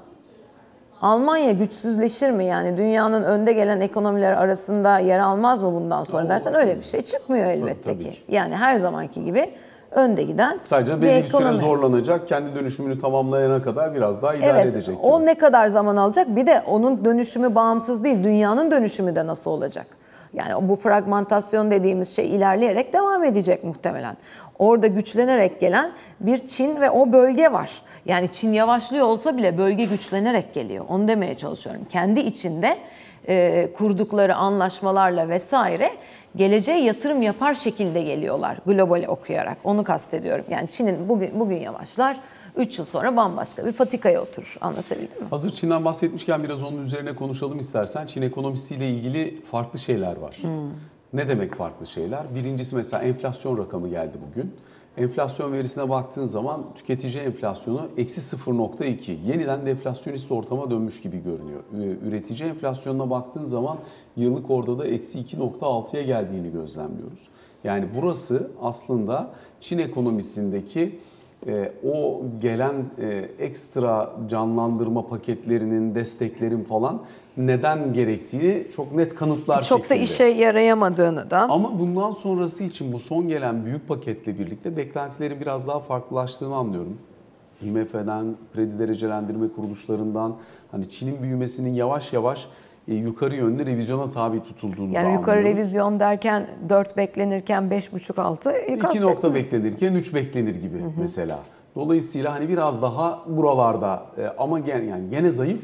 Almanya 1.02 1.52
güçsüzleşir 1.52 2.30
mi 2.30 2.46
yani 2.46 2.78
dünyanın 2.78 3.24
önde 3.24 3.54
gelen 3.54 3.82
ekonomiler 3.82 4.32
arasında 4.32 5.00
yer 5.00 5.20
almaz 5.20 5.62
mı 5.62 5.74
bundan 5.74 6.04
sonra 6.04 6.30
dersen 6.30 6.54
öyle 6.56 6.78
bir 6.78 6.84
şey 6.84 7.02
çıkmıyor 7.02 7.46
elbette 7.46 7.84
tabii 7.94 8.04
ki. 8.04 8.12
ki. 8.12 8.18
Yani 8.28 8.56
her 8.56 8.78
zamanki 8.80 9.24
gibi 9.26 9.50
önde 9.92 10.24
giden 10.24 10.58
Sadece 10.62 10.98
bir 10.98 11.02
belli 11.02 11.24
bir 11.24 11.28
süre 11.28 11.38
ekonomi. 11.38 11.58
zorlanacak, 11.58 12.28
kendi 12.28 12.56
dönüşümünü 12.56 13.02
tamamlayana 13.02 13.62
kadar 13.62 13.94
biraz 13.96 14.22
daha 14.22 14.36
idare 14.36 14.50
Evet, 14.50 14.66
edecek. 14.66 14.96
gibi. 14.98 15.08
o 15.08 15.26
ne 15.26 15.36
kadar 15.36 15.68
zaman 15.68 15.96
alacak? 15.98 16.36
Bir 16.36 16.48
de 16.48 16.64
onun 16.68 17.06
dönüşümü 17.06 17.56
bağımsız 17.56 18.04
değil, 18.04 18.24
dünyanın 18.24 18.72
dönüşümü 18.72 19.16
de 19.16 19.28
nasıl 19.28 19.52
olacak? 19.52 19.86
Yani 20.36 20.70
bu 20.70 20.76
fragmentasyon 20.76 21.72
dediğimiz 21.72 22.16
şey 22.16 22.36
ilerleyerek 22.36 22.94
devam 22.94 23.24
edecek 23.24 23.64
muhtemelen. 23.64 24.18
Orada 24.60 24.88
güçlenerek 24.88 25.60
gelen 25.60 25.92
bir 26.20 26.48
Çin 26.48 26.82
ve 26.82 26.90
o 26.90 27.12
bölge 27.12 27.52
var. 27.52 27.72
Yani 28.06 28.32
Çin 28.32 28.54
yavaşlıyor 28.54 29.08
olsa 29.08 29.38
bile 29.38 29.58
bölge 29.58 29.86
güçlenerek 29.86 30.54
geliyor. 30.54 30.86
Onu 30.90 31.08
demeye 31.08 31.38
çalışıyorum. 31.38 31.82
Kendi 31.90 32.20
içinde 32.20 32.78
e, 33.28 33.68
kurdukları 33.78 34.36
anlaşmalarla 34.36 35.30
vesaire 35.30 35.90
geleceğe 36.36 36.82
yatırım 36.82 37.22
yapar 37.22 37.56
şekilde 37.56 38.02
geliyorlar 38.02 38.58
globale 38.66 39.08
okuyarak. 39.08 39.58
Onu 39.64 39.84
kastediyorum. 39.84 40.46
Yani 40.50 40.68
Çin'in 40.68 41.10
bugün 41.10 41.40
bugün 41.40 41.60
yavaşlar, 41.60 42.18
3 42.58 42.80
yıl 42.80 42.86
sonra 42.86 43.16
bambaşka 43.16 43.66
bir 43.66 43.72
patikaya 43.72 44.22
oturur. 44.22 44.58
Anlatabildim 44.62 45.22
mi? 45.22 45.28
Hazır 45.30 45.52
Çin'den 45.52 45.86
bahsetmişken 45.86 46.44
biraz 46.44 46.64
onun 46.64 46.82
üzerine 46.82 47.16
konuşalım 47.16 47.60
istersen. 47.60 48.08
Çin 48.08 48.22
ekonomisiyle 48.22 48.90
ilgili 48.90 49.42
farklı 49.42 49.80
şeyler 49.80 50.18
var. 50.18 50.38
Ne 51.14 51.30
demek 51.30 51.56
farklı 51.56 51.86
şeyler? 51.86 52.36
Birincisi 52.36 52.76
mesela 52.76 53.04
enflasyon 53.04 53.58
rakamı 53.58 53.90
geldi 53.90 54.18
bugün. 54.30 54.54
Enflasyon 54.98 55.52
verisine 55.54 55.90
baktığın 55.90 56.26
zaman 56.26 56.64
tüketici 56.76 57.24
enflasyonu 57.24 57.88
eksi 57.98 58.38
0.2. 58.38 59.12
Yeniden 59.12 59.66
deflasyonist 59.66 60.32
ortama 60.32 60.72
dönmüş 60.72 61.02
gibi 61.02 61.24
görünüyor. 61.24 61.64
Üretici 62.08 62.50
enflasyonuna 62.50 63.10
baktığın 63.10 63.46
zaman 63.46 63.78
yıllık 64.16 64.50
orada 64.50 64.80
da 64.80 64.88
eksi 64.88 65.20
2.6'ya 65.20 66.04
geldiğini 66.04 66.52
gözlemliyoruz. 66.52 67.20
Yani 67.64 67.86
burası 67.96 68.52
aslında 68.62 69.30
Çin 69.62 69.78
ekonomisindeki 69.78 71.00
e, 71.48 71.72
o 71.92 72.22
gelen 72.42 72.76
e, 73.02 73.08
ekstra 73.40 74.14
canlandırma 74.30 75.08
paketlerinin, 75.08 75.96
desteklerin 75.96 76.64
falan 76.64 77.02
neden 77.38 77.94
gerektiğini 77.94 78.68
çok 78.76 78.92
net 78.92 79.16
kanıtlar 79.16 79.64
Çok 79.64 79.80
da 79.80 79.84
şeklinde. 79.84 80.04
işe 80.04 80.24
yarayamadığını 80.24 81.30
da. 81.30 81.42
Ama 81.42 81.80
bundan 81.80 82.12
sonrası 82.12 82.64
için 82.64 82.94
bu 82.94 83.00
son 83.00 83.28
gelen 83.28 83.66
büyük 83.66 83.88
paketle 83.88 84.40
birlikte 84.40 84.78
beklentilerin 84.78 85.40
biraz 85.42 85.68
daha 85.68 85.80
farklılaştığını 85.80 86.56
anlıyorum. 86.56 86.98
IMF'den, 87.62 88.36
kredi 88.54 88.80
derecelendirme 88.80 89.48
kuruluşlarından 89.56 90.36
hani 90.72 90.90
Çin'in 90.90 91.22
büyümesinin 91.22 91.74
yavaş 91.74 92.14
yavaş 92.14 92.48
yukarı 92.88 93.36
yönlü 93.36 93.66
revizyona 93.66 94.10
tabi 94.10 94.44
tutulduğunu 94.44 94.94
da 94.94 95.00
Yani 95.00 95.14
yukarı 95.14 95.38
anlıyoruz. 95.38 95.60
revizyon 95.60 96.00
derken 96.00 96.48
4 96.70 96.98
beklenirken 96.98 97.64
5,5 97.64 98.22
6 98.22 98.52
İki 98.60 99.02
nokta 99.02 99.34
beklenirken 99.36 99.94
üç 99.94 100.14
beklenir 100.14 100.56
gibi 100.56 100.78
mesela. 101.00 101.40
Dolayısıyla 101.76 102.34
hani 102.34 102.50
biraz 102.50 102.82
daha 102.82 103.24
buralarda 103.28 104.06
e, 104.18 104.28
ama 104.28 104.60
gene 104.60 104.86
yani 104.86 105.10
gene 105.10 105.30
zayıf 105.30 105.64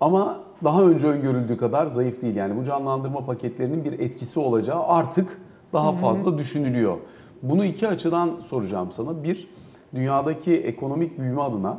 ama 0.00 0.40
daha 0.64 0.82
önce 0.82 1.06
öngörüldüğü 1.06 1.56
kadar 1.56 1.86
zayıf 1.86 2.22
değil. 2.22 2.36
Yani 2.36 2.56
bu 2.56 2.64
canlandırma 2.64 3.26
paketlerinin 3.26 3.84
bir 3.84 3.92
etkisi 3.92 4.40
olacağı 4.40 4.82
artık 4.86 5.40
daha 5.72 5.92
fazla 5.92 6.38
düşünülüyor. 6.38 6.96
Bunu 7.42 7.64
iki 7.64 7.88
açıdan 7.88 8.30
soracağım 8.40 8.92
sana. 8.92 9.24
Bir, 9.24 9.48
dünyadaki 9.94 10.54
ekonomik 10.54 11.18
büyüme 11.18 11.40
adına. 11.40 11.78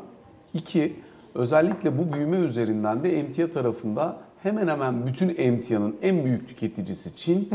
İki, 0.53 0.95
özellikle 1.35 1.97
bu 1.97 2.13
büyüme 2.13 2.37
üzerinden 2.37 3.03
de 3.03 3.19
emtia 3.19 3.51
tarafında 3.51 4.17
hemen 4.43 4.67
hemen 4.67 5.07
bütün 5.07 5.35
emtianın 5.37 5.95
en 6.01 6.25
büyük 6.25 6.47
tüketicisi 6.47 7.15
Çin 7.15 7.49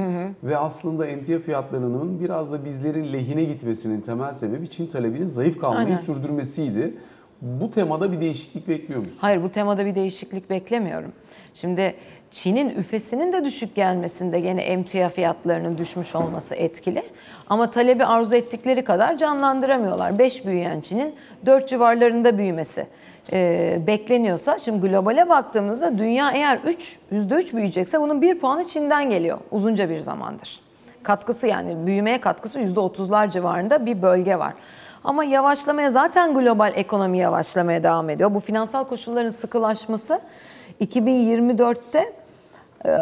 ve 0.45 0.57
aslında 0.57 1.07
emtia 1.07 1.39
fiyatlarının 1.39 2.21
biraz 2.21 2.53
da 2.53 2.65
bizlerin 2.65 3.13
lehine 3.13 3.45
gitmesinin 3.45 4.01
temel 4.01 4.33
sebebi 4.33 4.69
Çin 4.69 4.87
talebinin 4.87 5.27
zayıf 5.27 5.61
kalmayı 5.61 5.87
Aynen. 5.87 5.99
sürdürmesiydi. 5.99 6.95
Bu 7.43 7.71
temada 7.71 8.13
bir 8.13 8.21
değişiklik 8.21 8.69
bekliyor 8.69 9.01
musun? 9.01 9.19
Hayır 9.21 9.43
bu 9.43 9.49
temada 9.49 9.87
bir 9.87 9.95
değişiklik 9.95 10.51
beklemiyorum. 10.51 11.13
Şimdi 11.55 11.95
Çin'in 12.31 12.71
üfesinin 12.71 13.33
de 13.33 13.45
düşük 13.45 13.75
gelmesinde 13.75 14.41
gene 14.41 14.63
emtia 14.63 15.09
fiyatlarının 15.09 15.79
düşmüş 15.79 16.15
olması 16.15 16.55
etkili. 16.55 17.03
Ama 17.47 17.71
talebi 17.71 18.05
arzu 18.05 18.35
ettikleri 18.35 18.85
kadar 18.85 19.17
canlandıramıyorlar. 19.17 20.19
5 20.19 20.47
büyüyen 20.47 20.81
Çin'in 20.81 21.15
4 21.47 21.69
civarlarında 21.69 22.39
büyümesi 22.39 22.87
e, 23.33 23.81
bekleniyorsa 23.87 24.59
şimdi 24.59 24.89
globale 24.89 25.29
baktığımızda 25.29 25.99
dünya 25.99 26.31
eğer 26.31 26.59
3 26.65 26.99
%3 27.13 27.57
büyüyecekse 27.57 28.01
bunun 28.01 28.23
bir 28.23 28.39
puanı 28.39 28.69
Çin'den 28.69 29.11
geliyor 29.11 29.39
uzunca 29.51 29.91
bir 29.91 30.01
zamandır. 30.01 30.61
Katkısı 31.03 31.47
yani 31.47 31.87
büyümeye 31.87 32.21
katkısı 32.21 32.61
%30'lar 32.61 33.31
civarında 33.31 33.87
bir 33.87 34.03
bölge 34.03 34.39
var. 34.39 34.55
Ama 35.05 35.25
yavaşlamaya 35.25 35.91
zaten 35.91 36.35
global 36.35 36.73
ekonomi 36.77 37.19
yavaşlamaya 37.19 37.83
devam 37.83 38.11
ediyor. 38.11 38.35
Bu 38.35 38.41
finansal 38.41 38.85
koşulların 38.85 39.31
sıkılaşması 39.31 40.21
2024'te 40.81 42.13
e, 42.87 42.99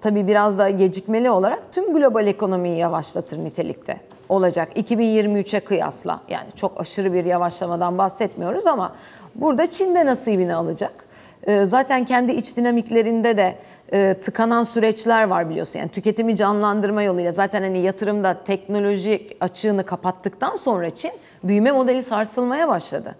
tabii 0.00 0.26
biraz 0.26 0.58
da 0.58 0.70
gecikmeli 0.70 1.30
olarak 1.30 1.62
tüm 1.72 1.92
global 1.92 2.26
ekonomiyi 2.26 2.78
yavaşlatır 2.78 3.38
nitelikte 3.38 4.00
olacak. 4.28 4.68
2023'e 4.76 5.60
kıyasla 5.60 6.20
yani 6.28 6.46
çok 6.56 6.80
aşırı 6.80 7.12
bir 7.12 7.24
yavaşlamadan 7.24 7.98
bahsetmiyoruz 7.98 8.66
ama 8.66 8.92
burada 9.40 9.66
Çin 9.70 9.94
de 9.94 10.06
nasibini 10.06 10.54
alacak. 10.54 11.04
E, 11.46 11.64
Zaten 11.64 12.04
kendi 12.04 12.32
iç 12.32 12.56
dinamiklerinde 12.56 13.36
de 13.36 13.58
e, 13.92 14.14
tıkanan 14.22 14.62
süreçler 14.64 15.24
var 15.24 15.50
biliyorsun. 15.50 15.78
Yani 15.78 15.88
tüketimi 15.90 16.36
canlandırma 16.36 17.02
yoluyla 17.02 17.32
zaten 17.32 17.62
hani 17.62 17.78
yatırımda 17.78 18.36
teknoloji 18.44 19.28
açığını 19.40 19.86
kapattıktan 19.86 20.56
sonra 20.56 20.90
Çin 20.94 21.12
büyüme 21.44 21.70
modeli 21.72 22.02
sarsılmaya 22.02 22.68
başladı. 22.68 23.14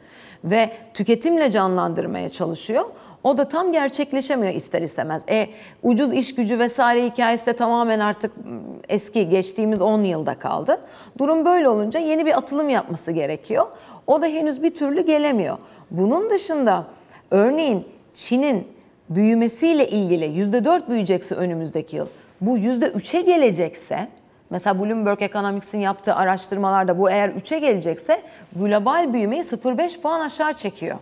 Ve 0.44 0.70
tüketimle 0.94 1.50
canlandırmaya 1.50 2.28
çalışıyor. 2.28 2.84
O 3.24 3.38
da 3.38 3.48
tam 3.48 3.72
gerçekleşemiyor 3.72 4.54
ister 4.54 4.82
istemez. 4.82 5.22
E, 5.28 5.46
ucuz 5.82 6.12
iş 6.12 6.34
gücü 6.34 6.58
vesaire 6.58 7.04
hikayesi 7.06 7.46
de 7.46 7.52
tamamen 7.52 8.00
artık 8.00 8.36
m, 8.36 8.42
eski 8.88 9.28
geçtiğimiz 9.28 9.80
10 9.80 10.02
yılda 10.04 10.34
kaldı. 10.34 10.80
Durum 11.18 11.44
böyle 11.44 11.68
olunca 11.68 12.00
yeni 12.00 12.26
bir 12.26 12.38
atılım 12.38 12.68
yapması 12.68 13.12
gerekiyor. 13.12 13.66
O 14.06 14.22
da 14.22 14.26
henüz 14.26 14.62
bir 14.62 14.74
türlü 14.74 15.06
gelemiyor. 15.06 15.58
Bunun 15.90 16.30
dışında 16.30 16.84
örneğin 17.30 17.84
Çin'in 18.14 18.68
büyümesiyle 19.10 19.88
ilgili 19.88 20.24
%4 20.24 20.88
büyüyecekse 20.88 21.34
önümüzdeki 21.34 21.96
yıl 21.96 22.06
bu 22.40 22.58
%3'e 22.58 23.20
gelecekse 23.20 24.08
Mesela 24.50 24.78
Bloomberg 24.78 25.22
Economics'in 25.22 25.80
yaptığı 25.80 26.14
araştırmalarda 26.14 26.98
bu 26.98 27.10
eğer 27.10 27.28
3'e 27.28 27.58
gelecekse 27.58 28.22
global 28.56 29.12
büyümeyi 29.12 29.42
0.5 29.42 30.00
puan 30.00 30.20
aşağı 30.20 30.54
çekiyor 30.54 30.96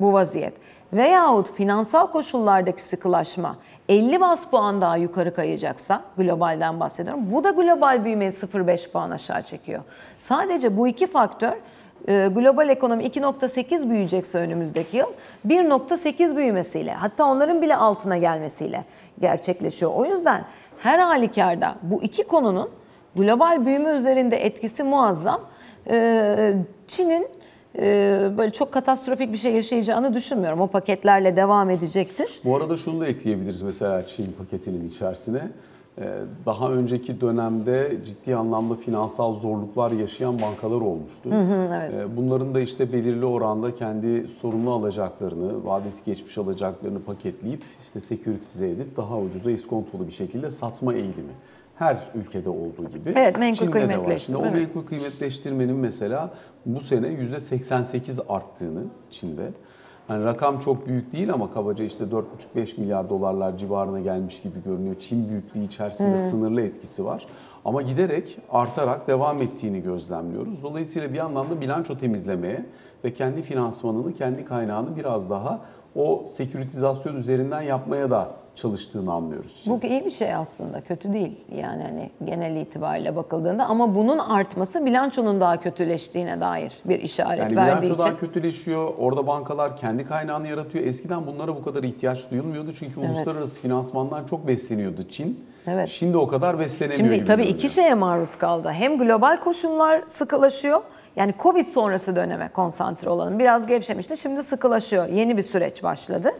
bu 0.00 0.12
vaziyet. 0.12 0.54
Veyahut 0.92 1.52
finansal 1.52 2.06
koşullardaki 2.06 2.82
sıkılaşma 2.82 3.56
50 3.88 4.20
bas 4.20 4.46
puan 4.46 4.80
daha 4.80 4.96
yukarı 4.96 5.34
kayacaksa, 5.34 6.02
globalden 6.16 6.80
bahsediyorum, 6.80 7.32
bu 7.32 7.44
da 7.44 7.50
global 7.50 8.04
büyümeyi 8.04 8.30
0.5 8.30 8.90
puan 8.90 9.10
aşağı 9.10 9.42
çekiyor. 9.42 9.82
Sadece 10.18 10.76
bu 10.76 10.88
iki 10.88 11.06
faktör 11.06 11.52
global 12.06 12.68
ekonomi 12.68 13.04
2.8 13.04 13.90
büyüyecekse 13.90 14.38
önümüzdeki 14.38 14.96
yıl 14.96 15.06
1.8 15.46 16.36
büyümesiyle 16.36 16.92
hatta 16.92 17.24
onların 17.24 17.62
bile 17.62 17.76
altına 17.76 18.16
gelmesiyle 18.16 18.84
gerçekleşiyor. 19.20 19.92
O 19.94 20.04
yüzden 20.04 20.44
her 20.78 20.98
halükarda 20.98 21.74
bu 21.82 22.02
iki 22.02 22.22
konunun 22.22 22.70
global 23.16 23.66
büyüme 23.66 23.90
üzerinde 23.90 24.44
etkisi 24.46 24.82
muazzam. 24.82 25.40
E, 25.90 26.54
Çin'in 26.88 27.26
e, 27.78 27.82
böyle 28.38 28.52
çok 28.52 28.72
katastrofik 28.72 29.32
bir 29.32 29.38
şey 29.38 29.52
yaşayacağını 29.52 30.14
düşünmüyorum. 30.14 30.60
O 30.60 30.66
paketlerle 30.66 31.36
devam 31.36 31.70
edecektir. 31.70 32.40
Bu 32.44 32.56
arada 32.56 32.76
şunu 32.76 33.00
da 33.00 33.06
ekleyebiliriz 33.06 33.62
mesela 33.62 34.06
Çin 34.06 34.32
paketinin 34.32 34.88
içerisine. 34.88 35.40
Ee, 35.98 36.18
Daha 36.46 36.70
önceki 36.72 37.20
dönemde 37.20 37.96
ciddi 38.04 38.36
anlamda 38.36 38.74
finansal 38.74 39.32
zorluklar 39.32 39.90
yaşayan 39.90 40.40
bankalar 40.40 40.80
olmuştu. 40.80 41.28
Ee, 41.32 42.16
Bunların 42.16 42.54
da 42.54 42.60
işte 42.60 42.92
belirli 42.92 43.24
oranda 43.24 43.74
kendi 43.74 44.28
sorumlu 44.28 44.72
alacaklarını, 44.72 45.64
vadesi 45.64 46.04
geçmiş 46.04 46.38
alacaklarını 46.38 47.02
paketleyip 47.02 47.62
işte 47.82 48.00
seküritize 48.00 48.70
edip 48.70 48.96
daha 48.96 49.18
ucuza 49.18 49.50
iskontolu 49.50 50.06
bir 50.06 50.12
şekilde 50.12 50.50
satma 50.50 50.94
eğilimi. 50.94 51.32
Her 51.76 51.96
ülkede 52.14 52.48
olduğu 52.50 52.88
gibi. 52.88 53.12
Evet, 53.16 53.38
menkul 53.38 53.66
Çin'de 53.66 53.72
de 53.74 53.80
var. 53.82 53.88
kıymetleştirme, 53.88 54.38
Şimdi 54.38 54.38
o 54.38 54.42
evet. 54.42 54.54
menkul 54.74 54.88
kıymetleştirmenin 54.88 55.76
mesela 55.76 56.30
bu 56.66 56.80
sene 56.80 57.06
%88 57.06 58.26
arttığını 58.28 58.82
Çin'de. 59.10 59.48
Hani 60.08 60.24
rakam 60.24 60.60
çok 60.60 60.86
büyük 60.86 61.12
değil 61.12 61.32
ama 61.32 61.52
kabaca 61.52 61.84
işte 61.84 62.04
4,5-5 62.04 62.80
milyar 62.80 63.10
dolarlar 63.10 63.56
civarına 63.58 64.00
gelmiş 64.00 64.42
gibi 64.42 64.62
görünüyor. 64.64 64.96
Çin 65.00 65.28
büyüklüğü 65.28 65.64
içerisinde 65.64 66.18
sınırlı 66.18 66.60
etkisi 66.60 67.04
var. 67.04 67.26
Ama 67.64 67.82
giderek 67.82 68.38
artarak 68.50 69.08
devam 69.08 69.42
ettiğini 69.42 69.82
gözlemliyoruz. 69.82 70.62
Dolayısıyla 70.62 71.12
bir 71.12 71.18
anlamda 71.18 71.60
bilanço 71.60 71.98
temizlemeye 71.98 72.66
ve 73.04 73.14
kendi 73.14 73.42
finansmanını, 73.42 74.14
kendi 74.14 74.44
kaynağını 74.44 74.96
biraz 74.96 75.30
daha 75.30 75.60
o 75.94 76.24
seküritizasyon 76.28 77.16
üzerinden 77.16 77.62
yapmaya 77.62 78.10
da 78.10 78.41
çalıştığını 78.54 79.12
anlıyoruz. 79.12 79.54
Çin. 79.54 79.82
Bu 79.82 79.86
iyi 79.86 80.04
bir 80.04 80.10
şey 80.10 80.34
aslında, 80.34 80.80
kötü 80.80 81.12
değil 81.12 81.32
yani 81.56 81.82
hani 81.82 82.10
genel 82.24 82.56
itibariyle 82.56 83.16
bakıldığında 83.16 83.66
ama 83.66 83.94
bunun 83.94 84.18
artması 84.18 84.86
bilançonun 84.86 85.40
daha 85.40 85.60
kötüleştiğine 85.60 86.40
dair 86.40 86.72
bir 86.84 86.98
işaret 87.00 87.38
Yani 87.38 87.56
verdiği 87.56 87.72
bilanço 87.72 87.88
için. 87.88 87.98
daha 87.98 88.16
kötüleşiyor. 88.16 88.92
Orada 88.98 89.26
bankalar 89.26 89.76
kendi 89.76 90.04
kaynağını 90.04 90.48
yaratıyor. 90.48 90.84
Eskiden 90.84 91.26
bunlara 91.26 91.56
bu 91.56 91.62
kadar 91.64 91.82
ihtiyaç 91.82 92.30
duyulmuyordu. 92.30 92.72
Çünkü 92.78 93.00
uluslararası 93.00 93.60
finansmandan 93.60 94.24
çok 94.26 94.46
besleniyordu 94.46 95.08
Çin. 95.10 95.44
Evet. 95.66 95.88
Şimdi 95.88 96.16
o 96.16 96.26
kadar 96.28 96.58
beslenemiyor 96.58 96.96
Şimdi 96.98 97.14
gibi 97.14 97.24
tabii 97.24 97.42
görünüyor. 97.42 97.58
iki 97.58 97.68
şeye 97.68 97.94
maruz 97.94 98.36
kaldı. 98.36 98.68
Hem 98.72 98.98
global 98.98 99.40
koşullar 99.40 100.02
sıkılaşıyor. 100.06 100.80
Yani 101.16 101.34
Covid 101.38 101.66
sonrası 101.66 102.16
döneme 102.16 102.48
konsantre 102.48 103.10
olalım. 103.10 103.38
Biraz 103.38 103.66
gevşemişti. 103.66 104.16
Şimdi 104.16 104.42
sıkılaşıyor. 104.42 105.08
Yeni 105.08 105.36
bir 105.36 105.42
süreç 105.42 105.82
başladı. 105.82 106.30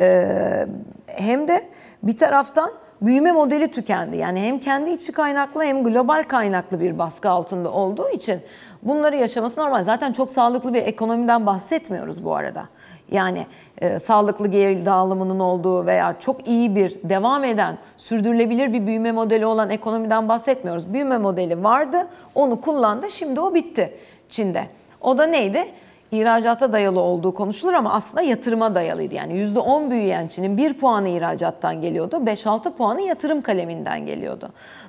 Ee, 0.00 0.66
hem 1.06 1.48
de 1.48 1.62
bir 2.02 2.16
taraftan 2.16 2.70
büyüme 3.02 3.32
modeli 3.32 3.70
tükendi. 3.70 4.16
Yani 4.16 4.40
hem 4.40 4.58
kendi 4.58 4.90
içi 4.90 5.12
kaynaklı 5.12 5.64
hem 5.64 5.84
global 5.84 6.24
kaynaklı 6.28 6.80
bir 6.80 6.98
baskı 6.98 7.30
altında 7.30 7.72
olduğu 7.72 8.08
için 8.08 8.40
bunları 8.82 9.16
yaşaması 9.16 9.60
normal. 9.60 9.82
Zaten 9.82 10.12
çok 10.12 10.30
sağlıklı 10.30 10.74
bir 10.74 10.82
ekonomiden 10.82 11.46
bahsetmiyoruz 11.46 12.24
bu 12.24 12.34
arada. 12.34 12.64
Yani 13.10 13.46
e, 13.78 13.98
sağlıklı 13.98 14.48
gelir 14.48 14.86
dağılımının 14.86 15.40
olduğu 15.40 15.86
veya 15.86 16.16
çok 16.20 16.48
iyi 16.48 16.76
bir 16.76 16.96
devam 17.04 17.44
eden, 17.44 17.78
sürdürülebilir 17.96 18.72
bir 18.72 18.86
büyüme 18.86 19.12
modeli 19.12 19.46
olan 19.46 19.70
ekonomiden 19.70 20.28
bahsetmiyoruz. 20.28 20.92
Büyüme 20.92 21.18
modeli 21.18 21.64
vardı, 21.64 22.06
onu 22.34 22.60
kullandı, 22.60 23.10
şimdi 23.10 23.40
o 23.40 23.54
bitti 23.54 23.94
Çin'de. 24.28 24.66
O 25.00 25.18
da 25.18 25.26
neydi? 25.26 25.64
İhracata 26.12 26.72
dayalı 26.72 27.00
olduğu 27.00 27.34
konuşulur 27.34 27.72
ama 27.72 27.92
aslında 27.92 28.22
yatırıma 28.22 28.74
dayalıydı. 28.74 29.14
Yani 29.14 29.32
%10 29.32 29.90
büyüyen 29.90 30.28
Çin'in 30.28 30.56
1 30.56 30.74
puanı 30.74 31.08
ihracattan 31.08 31.80
geliyordu, 31.80 32.16
5-6 32.16 32.72
puanı 32.72 33.00
yatırım 33.00 33.42
kaleminden 33.42 34.06
geliyordu. 34.06 34.48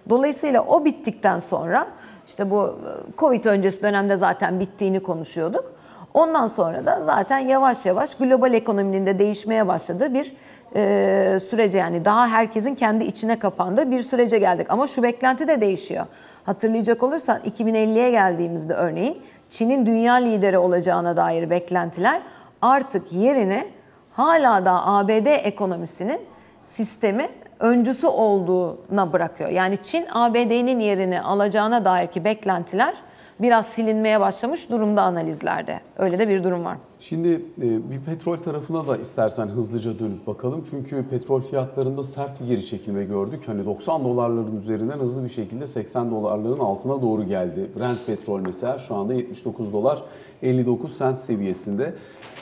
Dolayısıyla 0.10 0.62
o 0.62 0.86
bittikten 0.86 1.38
sonra 1.38 1.88
işte 2.28 2.52
bu 2.52 2.67
e, 2.67 3.17
Covid 3.17 3.45
öncesi 3.45 3.84
dönemde 3.84 4.15
zaten 4.15 4.60
bittiğini 4.60 4.99
konuşuyorduk. 4.99 5.78
Ondan 6.13 6.47
sonra 6.47 6.85
da 6.85 7.03
zaten 7.05 7.37
yavaş 7.39 7.85
yavaş 7.85 8.15
global 8.15 8.53
ekonominin 8.53 9.05
de 9.05 9.19
değişmeye 9.19 9.67
başladığı 9.67 10.13
bir 10.13 10.33
e, 10.75 11.39
sürece 11.39 11.77
yani 11.77 12.05
daha 12.05 12.27
herkesin 12.27 12.75
kendi 12.75 13.05
içine 13.05 13.39
kapandığı 13.39 13.91
bir 13.91 14.01
sürece 14.01 14.39
geldik. 14.39 14.67
Ama 14.69 14.87
şu 14.87 15.03
beklenti 15.03 15.47
de 15.47 15.61
değişiyor. 15.61 16.05
Hatırlayacak 16.45 17.03
olursan 17.03 17.39
2050'ye 17.39 18.11
geldiğimizde 18.11 18.73
örneğin 18.73 19.21
Çin'in 19.49 19.85
dünya 19.85 20.13
lideri 20.13 20.57
olacağına 20.57 21.17
dair 21.17 21.49
beklentiler 21.49 22.21
artık 22.61 23.13
yerini 23.13 23.67
hala 24.13 24.65
da 24.65 24.85
ABD 24.85 25.25
ekonomisinin 25.25 26.21
sistemi 26.63 27.29
öncüsü 27.59 28.07
olduğuna 28.07 29.13
bırakıyor. 29.13 29.49
Yani 29.49 29.77
Çin 29.83 30.05
ABD'nin 30.11 30.79
yerini 30.79 31.21
alacağına 31.21 31.85
dair 31.85 32.07
ki 32.07 32.23
beklentiler 32.23 32.93
biraz 33.41 33.65
silinmeye 33.65 34.19
başlamış 34.19 34.69
durumda 34.69 35.02
analizlerde. 35.02 35.80
Öyle 35.97 36.19
de 36.19 36.30
bir 36.30 36.43
durum 36.43 36.65
var. 36.65 36.78
Şimdi 36.99 37.28
e, 37.62 37.91
bir 37.91 37.99
petrol 38.06 38.38
tarafına 38.38 38.88
da 38.88 38.97
istersen 38.97 39.47
hızlıca 39.47 39.99
dönüp 39.99 40.28
bakalım. 40.28 40.63
Çünkü 40.69 41.06
petrol 41.10 41.41
fiyatlarında 41.41 42.04
sert 42.04 42.41
bir 42.41 42.47
geri 42.47 42.65
çekilme 42.65 43.04
gördük. 43.04 43.41
Hani 43.45 43.65
90 43.65 44.04
dolarların 44.04 44.58
üzerinden 44.58 44.97
hızlı 44.99 45.23
bir 45.23 45.30
şekilde 45.30 45.67
80 45.67 46.12
dolarların 46.12 46.60
altına 46.60 47.02
doğru 47.02 47.23
geldi. 47.23 47.71
Brent 47.80 48.06
petrol 48.06 48.39
mesela 48.39 48.78
şu 48.78 48.95
anda 48.95 49.13
79 49.13 49.73
dolar 49.73 50.04
59 50.41 50.97
sent 50.97 51.19
seviyesinde. 51.19 51.93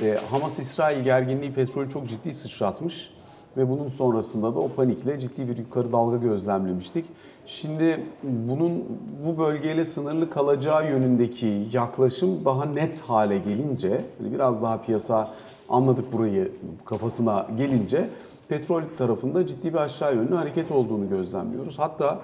E, 0.03 0.17
Hamas-İsrail 0.31 1.03
gerginliği 1.03 1.53
petrolü 1.53 1.89
çok 1.89 2.09
ciddi 2.09 2.33
sıçratmış. 2.33 3.17
Ve 3.57 3.69
bunun 3.69 3.89
sonrasında 3.89 4.55
da 4.55 4.59
o 4.59 4.69
panikle 4.69 5.19
ciddi 5.19 5.49
bir 5.49 5.57
yukarı 5.57 5.91
dalga 5.91 6.17
gözlemlemiştik. 6.17 7.05
Şimdi 7.47 8.05
bunun 8.23 8.83
bu 9.25 9.37
bölgeyle 9.37 9.85
sınırlı 9.85 10.29
kalacağı 10.29 10.89
yönündeki 10.89 11.67
yaklaşım 11.73 12.45
daha 12.45 12.65
net 12.65 12.99
hale 12.99 13.37
gelince, 13.37 14.05
hani 14.17 14.33
biraz 14.33 14.63
daha 14.63 14.81
piyasa 14.81 15.33
anladık 15.69 16.13
burayı 16.13 16.51
kafasına 16.85 17.47
gelince 17.57 18.09
petrol 18.49 18.81
tarafında 18.97 19.47
ciddi 19.47 19.73
bir 19.73 19.77
aşağı 19.77 20.15
yönlü 20.15 20.35
hareket 20.35 20.71
olduğunu 20.71 21.09
gözlemliyoruz. 21.09 21.79
Hatta 21.79 22.19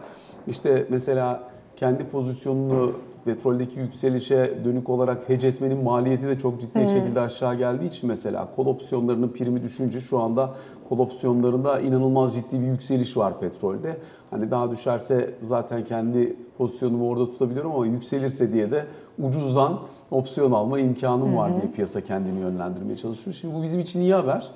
işte 0.47 0.85
mesela 0.89 1.52
kendi 1.75 2.03
pozisyonunu 2.03 2.91
petroldeki 3.25 3.79
yükselişe 3.79 4.53
dönük 4.65 4.89
olarak 4.89 5.29
hedge 5.29 5.47
etmenin 5.47 5.83
maliyeti 5.83 6.27
de 6.27 6.37
çok 6.37 6.61
ciddi 6.61 6.87
şekilde 6.87 7.19
aşağı 7.19 7.55
geldiği 7.55 7.87
için 7.87 8.09
mesela 8.09 8.47
kol 8.55 8.65
opsiyonlarının 8.65 9.29
primi 9.29 9.63
düşünce 9.63 9.99
şu 9.99 10.19
anda 10.19 10.53
kol 10.89 10.99
opsiyonlarında 10.99 11.79
inanılmaz 11.79 12.35
ciddi 12.35 12.61
bir 12.61 12.67
yükseliş 12.67 13.17
var 13.17 13.39
petrolde. 13.39 13.97
Hani 14.31 14.51
daha 14.51 14.71
düşerse 14.71 15.35
zaten 15.41 15.83
kendi 15.83 16.35
pozisyonumu 16.57 17.09
orada 17.09 17.25
tutabiliyorum 17.25 17.71
ama 17.71 17.85
yükselirse 17.85 18.53
diye 18.53 18.71
de 18.71 18.85
ucuzdan 19.23 19.79
opsiyon 20.11 20.51
alma 20.51 20.79
imkanım 20.79 21.37
var 21.37 21.51
diye 21.61 21.71
piyasa 21.71 22.01
kendini 22.01 22.39
yönlendirmeye 22.39 22.97
çalışıyor. 22.97 23.35
Şimdi 23.41 23.55
bu 23.55 23.63
bizim 23.63 23.81
için 23.81 24.01
iyi 24.01 24.13
haber. 24.13 24.51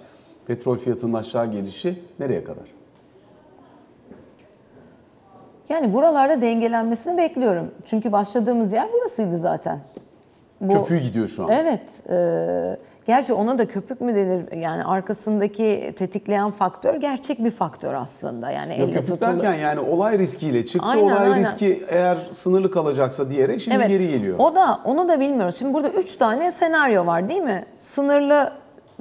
Petrol 0.47 0.77
fiyatının 0.77 1.13
aşağı 1.13 1.51
gelişi 1.51 1.99
nereye 2.19 2.43
kadar? 2.43 2.76
Yani 5.69 5.93
buralarda 5.93 6.41
dengelenmesini 6.41 7.17
bekliyorum. 7.17 7.71
Çünkü 7.85 8.11
başladığımız 8.11 8.73
yer 8.73 8.93
burasıydı 8.93 9.37
zaten. 9.37 9.79
Bu, 10.61 10.73
Köpüğü 10.73 10.97
gidiyor 10.97 11.27
şu 11.27 11.43
an. 11.43 11.49
Evet. 11.49 12.09
E, 12.09 12.77
gerçi 13.07 13.33
ona 13.33 13.57
da 13.57 13.65
köpük 13.65 14.01
mü 14.01 14.15
denir? 14.15 14.61
Yani 14.61 14.83
arkasındaki 14.83 15.93
tetikleyen 15.95 16.51
faktör 16.51 16.95
gerçek 16.95 17.43
bir 17.43 17.51
faktör 17.51 17.93
aslında. 17.93 18.51
Yani 18.51 18.73
elle 18.73 18.91
köpük 18.91 19.07
tutulur. 19.07 19.21
derken 19.21 19.53
yani 19.53 19.79
olay 19.79 20.19
riskiyle 20.19 20.65
çıktı. 20.65 20.87
Aynen, 20.89 21.03
olay 21.03 21.17
aynen. 21.17 21.39
riski 21.39 21.85
eğer 21.87 22.17
sınırlı 22.33 22.71
kalacaksa 22.71 23.29
diyerek 23.29 23.61
şimdi 23.61 23.77
Evet. 23.77 23.87
geri 23.87 24.07
geliyor. 24.07 24.39
O 24.39 24.55
da 24.55 24.79
onu 24.85 25.07
da 25.07 25.19
bilmiyoruz. 25.19 25.55
Şimdi 25.55 25.73
burada 25.73 25.89
üç 25.89 26.15
tane 26.15 26.51
senaryo 26.51 27.05
var 27.05 27.29
değil 27.29 27.41
mi? 27.41 27.65
Sınırlı 27.79 28.51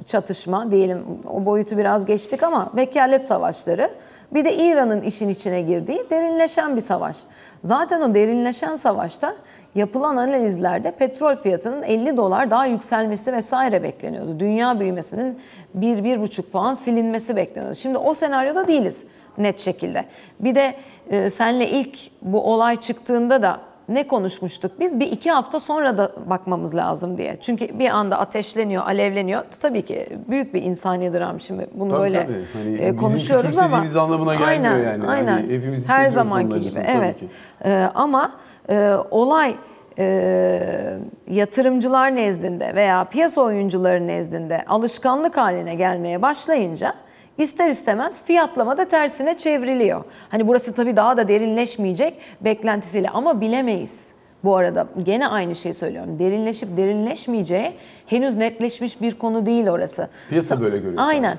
çatışma 0.05 0.71
diyelim 0.71 1.03
o 1.33 1.45
boyutu 1.45 1.77
biraz 1.77 2.05
geçtik 2.05 2.43
ama 2.43 2.71
vekalet 2.75 3.25
savaşları. 3.25 3.89
Bir 4.31 4.45
de 4.45 4.55
İran'ın 4.55 5.01
işin 5.01 5.29
içine 5.29 5.61
girdiği 5.61 6.05
derinleşen 6.09 6.75
bir 6.75 6.81
savaş. 6.81 7.17
Zaten 7.63 8.01
o 8.01 8.15
derinleşen 8.15 8.75
savaşta 8.75 9.35
yapılan 9.75 10.17
analizlerde 10.17 10.91
petrol 10.91 11.35
fiyatının 11.35 11.83
50 11.83 12.17
dolar 12.17 12.51
daha 12.51 12.65
yükselmesi 12.65 13.33
vesaire 13.33 13.83
bekleniyordu. 13.83 14.39
Dünya 14.39 14.79
büyümesinin 14.79 15.39
1-1,5 15.79 16.41
puan 16.41 16.73
silinmesi 16.73 17.35
bekleniyordu. 17.35 17.75
Şimdi 17.75 17.97
o 17.97 18.13
senaryoda 18.13 18.67
değiliz. 18.67 19.03
net 19.37 19.59
şekilde. 19.59 20.05
Bir 20.39 20.55
de 20.55 20.75
e, 21.09 21.29
senle 21.29 21.69
ilk 21.69 21.97
bu 22.21 22.41
olay 22.53 22.79
çıktığında 22.79 23.41
da 23.41 23.59
ne 23.89 24.07
konuşmuştuk 24.07 24.71
biz? 24.79 24.99
Bir 24.99 25.11
iki 25.11 25.31
hafta 25.31 25.59
sonra 25.59 25.97
da 25.97 26.11
bakmamız 26.25 26.75
lazım 26.75 27.17
diye. 27.17 27.37
Çünkü 27.41 27.79
bir 27.79 27.89
anda 27.89 28.19
ateşleniyor, 28.19 28.83
alevleniyor. 28.83 29.43
Tabii 29.59 29.85
ki 29.85 30.09
büyük 30.27 30.53
bir 30.53 30.61
insani 30.61 31.13
dram 31.13 31.39
şimdi. 31.41 31.67
Bunu 31.73 31.89
Tabii, 31.89 32.01
böyle 32.01 32.25
tabii. 32.25 32.45
Hani 32.53 32.75
e, 32.75 32.79
bizim 32.79 32.97
konuşuyoruz 32.97 33.45
ama 33.45 33.51
küçümsediğimiz 33.51 33.95
anlamına 33.95 34.35
gelmiyor 34.35 34.73
aynen, 34.73 34.91
yani. 34.91 35.05
Hani 35.05 35.31
Aynen. 35.31 35.49
hepimiz 35.49 35.89
Her 35.89 36.07
zamanki 36.07 36.61
gibi. 36.61 36.79
Evet. 36.87 37.19
ki. 37.19 37.27
E, 37.65 37.89
ama 37.95 38.31
e, 38.69 38.93
olay 39.11 39.55
e, 39.99 40.97
yatırımcılar 41.29 42.15
nezdinde 42.15 42.75
veya 42.75 43.03
piyasa 43.03 43.41
oyuncuları 43.41 44.07
nezdinde 44.07 44.65
alışkanlık 44.67 45.37
haline 45.37 45.75
gelmeye 45.75 46.21
başlayınca 46.21 46.93
ister 47.37 47.69
istemez 47.69 48.23
fiyatlama 48.23 48.77
da 48.77 48.85
tersine 48.85 49.37
çevriliyor. 49.37 50.03
Hani 50.29 50.47
burası 50.47 50.73
tabii 50.73 50.95
daha 50.95 51.17
da 51.17 51.27
derinleşmeyecek 51.27 52.17
beklentisiyle 52.41 53.09
ama 53.09 53.41
bilemeyiz. 53.41 54.07
Bu 54.43 54.55
arada 54.55 54.87
gene 55.03 55.27
aynı 55.27 55.55
şeyi 55.55 55.73
söylüyorum. 55.73 56.19
Derinleşip 56.19 56.77
derinleşmeyeceği 56.77 57.71
henüz 58.05 58.35
netleşmiş 58.35 59.01
bir 59.01 59.19
konu 59.19 59.45
değil 59.45 59.67
orası. 59.67 60.09
Piyasa 60.29 60.61
böyle 60.61 60.77
görüyor 60.77 61.03
Aynen. 61.05 61.37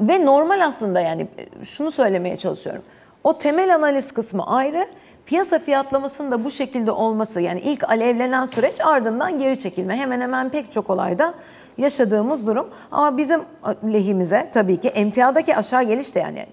Ve 0.00 0.26
normal 0.26 0.64
aslında 0.64 1.00
yani 1.00 1.26
şunu 1.62 1.90
söylemeye 1.90 2.36
çalışıyorum. 2.36 2.82
O 3.24 3.38
temel 3.38 3.74
analiz 3.74 4.12
kısmı 4.12 4.46
ayrı. 4.46 4.86
Piyasa 5.26 5.58
fiyatlamasının 5.58 6.30
da 6.30 6.44
bu 6.44 6.50
şekilde 6.50 6.90
olması 6.90 7.40
yani 7.40 7.60
ilk 7.60 7.90
alevlenen 7.90 8.44
süreç 8.44 8.80
ardından 8.80 9.38
geri 9.38 9.60
çekilme. 9.60 9.96
Hemen 9.96 10.20
hemen 10.20 10.48
pek 10.48 10.72
çok 10.72 10.90
olayda 10.90 11.34
yaşadığımız 11.78 12.46
durum. 12.46 12.68
Ama 12.90 13.16
bizim 13.16 13.40
lehimize 13.84 14.50
tabii 14.54 14.76
ki 14.76 14.88
emtiadaki 14.88 15.56
aşağı 15.56 15.82
geliş 15.82 16.14
de 16.14 16.20
yani 16.20 16.46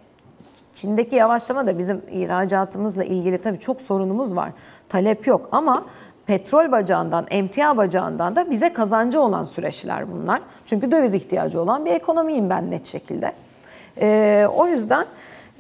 Çin'deki 0.74 1.16
yavaşlama 1.16 1.68
da 1.68 1.78
bizim 1.78 2.02
ihracatımızla 2.12 3.04
ilgili 3.04 3.42
tabii 3.42 3.60
çok 3.60 3.82
sorunumuz 3.82 4.36
var. 4.36 4.50
Talep 4.90 5.28
yok 5.28 5.50
ama 5.52 5.86
petrol 6.26 6.72
bacağından, 6.72 7.26
emtia 7.30 7.78
bacağından 7.78 8.36
da 8.36 8.52
bize 8.52 8.74
kazancı 8.74 9.22
olan 9.22 9.44
süreçler 9.44 10.12
bunlar. 10.12 10.42
Çünkü 10.66 10.92
döviz 10.92 11.14
ihtiyacı 11.14 11.62
olan 11.62 11.86
bir 11.86 11.92
ekonomiyim 11.92 12.50
ben 12.50 12.72
net 12.72 12.86
şekilde. 12.86 13.34
Ee, 14.02 14.48
o 14.56 14.68
yüzden 14.68 15.06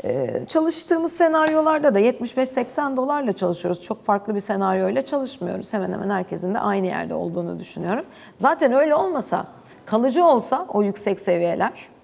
e, 0.03 0.45
çalıştığımız 0.47 1.13
senaryolarda 1.13 1.93
da 1.93 1.99
75-80 1.99 2.97
dolarla 2.97 3.34
çalışıyoruz. 3.34 3.84
Çok 3.84 4.05
farklı 4.05 4.36
bir 4.36 4.39
senaryoyla 4.39 5.05
çalışmıyoruz. 5.05 5.73
Hemen 5.73 5.93
hemen 5.93 6.10
herkesin 6.10 6.53
de 6.53 6.60
aynı 6.60 6.88
yerde 6.88 7.13
olduğunu 7.13 7.60
düşünüyorum. 7.60 8.05
Zaten 8.38 8.73
öyle 8.73 8.95
olmasa, 8.95 9.47
kalıcı 9.86 10.25
olsa 10.25 10.65
o 10.73 10.84
yüksek 10.84 11.19
seviyeler 11.19 11.95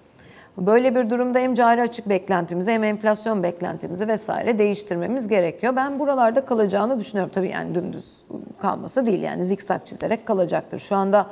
Böyle 0.58 0.94
bir 0.94 1.10
durumda 1.10 1.38
hem 1.38 1.54
cari 1.54 1.82
açık 1.82 2.08
beklentimizi 2.08 2.72
hem 2.72 2.84
enflasyon 2.84 3.42
beklentimizi 3.42 4.08
vesaire 4.08 4.58
değiştirmemiz 4.58 5.28
gerekiyor. 5.28 5.76
Ben 5.76 5.98
buralarda 5.98 6.44
kalacağını 6.44 6.98
düşünüyorum. 6.98 7.32
Tabii 7.34 7.50
yani 7.50 7.74
dümdüz 7.74 8.12
kalması 8.60 9.06
değil 9.06 9.22
yani 9.22 9.44
zikzak 9.44 9.86
çizerek 9.86 10.26
kalacaktır. 10.26 10.78
Şu 10.78 10.96
anda 10.96 11.26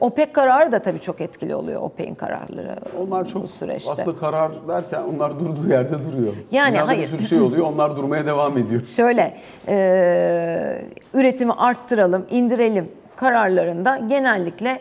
OPEC 0.00 0.32
kararı 0.32 0.72
da 0.72 0.78
tabii 0.78 1.00
çok 1.00 1.20
etkili 1.20 1.54
oluyor 1.54 1.82
OPEC'in 1.82 2.14
kararları 2.14 2.76
Onlar 3.02 3.24
bu 3.24 3.28
çok 3.28 3.48
süreçte. 3.48 3.90
aslında 3.92 4.18
karar 4.18 4.68
derken 4.68 5.02
onlar 5.14 5.40
durduğu 5.40 5.68
yerde 5.68 6.04
duruyor. 6.04 6.32
Yani 6.50 6.72
Dünyada 6.72 6.88
hayır. 6.88 7.02
bir 7.02 7.06
sürü 7.06 7.22
şey 7.22 7.40
oluyor. 7.40 7.66
Onlar 7.66 7.96
durmaya 7.96 8.26
devam 8.26 8.58
ediyor. 8.58 8.84
Şöyle, 8.96 9.36
e, 9.68 10.82
üretimi 11.14 11.52
arttıralım, 11.52 12.26
indirelim 12.30 12.88
kararlarında 13.16 13.98
genellikle 14.08 14.80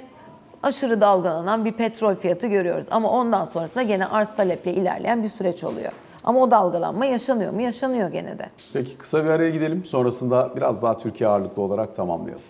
aşırı 0.64 1.02
dalgalanan 1.02 1.66
bir 1.66 1.72
petrol 1.72 2.16
fiyatı 2.16 2.48
görüyoruz. 2.48 2.88
Ama 2.92 3.10
ondan 3.12 3.46
sonrasında 3.46 3.84
gene 3.84 4.06
arz 4.06 4.36
taleple 4.36 4.74
ilerleyen 4.74 5.24
bir 5.24 5.30
süreç 5.30 5.64
oluyor. 5.64 5.92
Ama 6.24 6.40
o 6.42 6.52
dalgalanma 6.52 7.06
yaşanıyor 7.06 7.54
mu? 7.54 7.62
Yaşanıyor 7.62 8.10
gene 8.10 8.40
de. 8.40 8.46
Peki 8.74 8.98
kısa 8.98 9.26
bir 9.26 9.30
araya 9.30 9.50
gidelim. 9.50 9.86
Sonrasında 9.86 10.50
biraz 10.56 10.82
daha 10.84 10.98
Türkiye 10.98 11.30
ağırlıklı 11.30 11.62
olarak 11.62 11.96
tamamlayalım. 11.96 12.44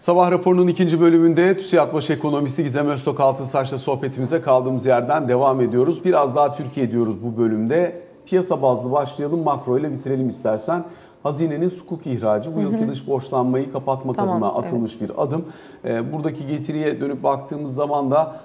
Sabah 0.00 0.30
raporunun 0.30 0.68
ikinci 0.68 1.00
bölümünde 1.00 1.56
TÜSİAD 1.56 1.94
Baş 1.94 2.10
Ekonomisti 2.10 2.62
Gizem 2.62 2.88
Öztok 2.88 3.20
Altınsaç'la 3.20 3.78
sohbetimize 3.78 4.40
kaldığımız 4.40 4.86
yerden 4.86 5.28
devam 5.28 5.60
ediyoruz. 5.60 6.04
Biraz 6.04 6.36
daha 6.36 6.52
Türkiye 6.52 6.90
diyoruz 6.90 7.24
bu 7.24 7.36
bölümde. 7.42 8.02
Piyasa 8.26 8.62
bazlı 8.62 8.92
başlayalım, 8.92 9.42
makro 9.42 9.78
ile 9.78 9.92
bitirelim 9.92 10.28
istersen. 10.28 10.84
Hazinenin 11.22 11.68
sukuk 11.68 12.06
ihracı 12.06 12.56
bu 12.56 12.60
yılki 12.60 12.88
dış 12.88 13.06
borçlanmayı 13.06 13.72
kapatmak 13.72 14.16
Tamam, 14.16 14.42
adına 14.42 14.58
atılmış 14.58 15.00
bir 15.00 15.22
adım. 15.22 15.44
Ee, 15.84 16.12
Buradaki 16.12 16.46
getiriye 16.46 17.00
dönüp 17.00 17.22
baktığımız 17.22 17.74
zaman 17.74 18.10
da 18.10 18.40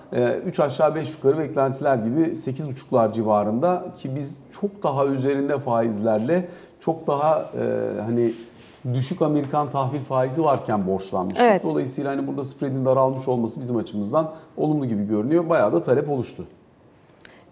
3 0.45 0.59
aşağı 0.59 0.95
5 0.95 1.13
yukarı 1.13 1.37
beklentiler 1.37 1.97
gibi 1.97 2.19
8,5'lar 2.19 3.13
civarında 3.13 3.85
ki 3.97 4.15
biz 4.15 4.43
çok 4.61 4.83
daha 4.83 5.05
üzerinde 5.05 5.59
faizlerle 5.59 6.47
çok 6.79 7.07
daha 7.07 7.39
e, 7.39 8.01
hani 8.01 8.33
düşük 8.93 9.21
Amerikan 9.21 9.69
tahvil 9.69 10.01
faizi 10.01 10.43
varken 10.43 10.87
borçlanmıştık. 10.87 11.45
Evet. 11.45 11.63
Dolayısıyla 11.63 12.11
hani 12.11 12.27
burada 12.27 12.43
spreadin 12.43 12.85
daralmış 12.85 13.27
olması 13.27 13.61
bizim 13.61 13.75
açımızdan 13.77 14.31
olumlu 14.57 14.85
gibi 14.85 15.07
görünüyor. 15.07 15.49
Bayağı 15.49 15.73
da 15.73 15.83
talep 15.83 16.09
oluştu. 16.09 16.45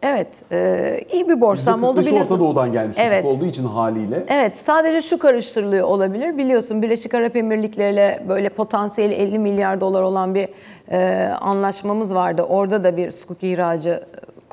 Evet, 0.01 0.27
e, 0.51 0.99
iyi 1.13 1.29
bir 1.29 1.41
borçlanma 1.41 1.89
oldu 1.89 2.01
%45'i 2.01 2.05
biliyorsun. 2.07 2.35
Orta 2.35 2.43
Doğu'dan 2.43 2.71
gelmiş 2.71 2.97
Evet. 2.99 3.25
olduğu 3.25 3.45
için 3.45 3.65
haliyle. 3.65 4.25
Evet, 4.27 4.57
sadece 4.57 5.01
şu 5.01 5.19
karıştırılıyor 5.19 5.87
olabilir. 5.87 6.37
Biliyorsun 6.37 6.81
Birleşik 6.81 7.13
Arap 7.13 7.35
Emirlikleri 7.35 7.93
ile 7.93 8.23
böyle 8.29 8.49
potansiyeli 8.49 9.13
50 9.13 9.39
milyar 9.39 9.81
dolar 9.81 10.01
olan 10.01 10.35
bir 10.35 10.49
e, 10.91 11.27
anlaşmamız 11.41 12.15
vardı. 12.15 12.41
Orada 12.41 12.83
da 12.83 12.97
bir 12.97 13.11
sukuk 13.11 13.43
ihracı 13.43 14.03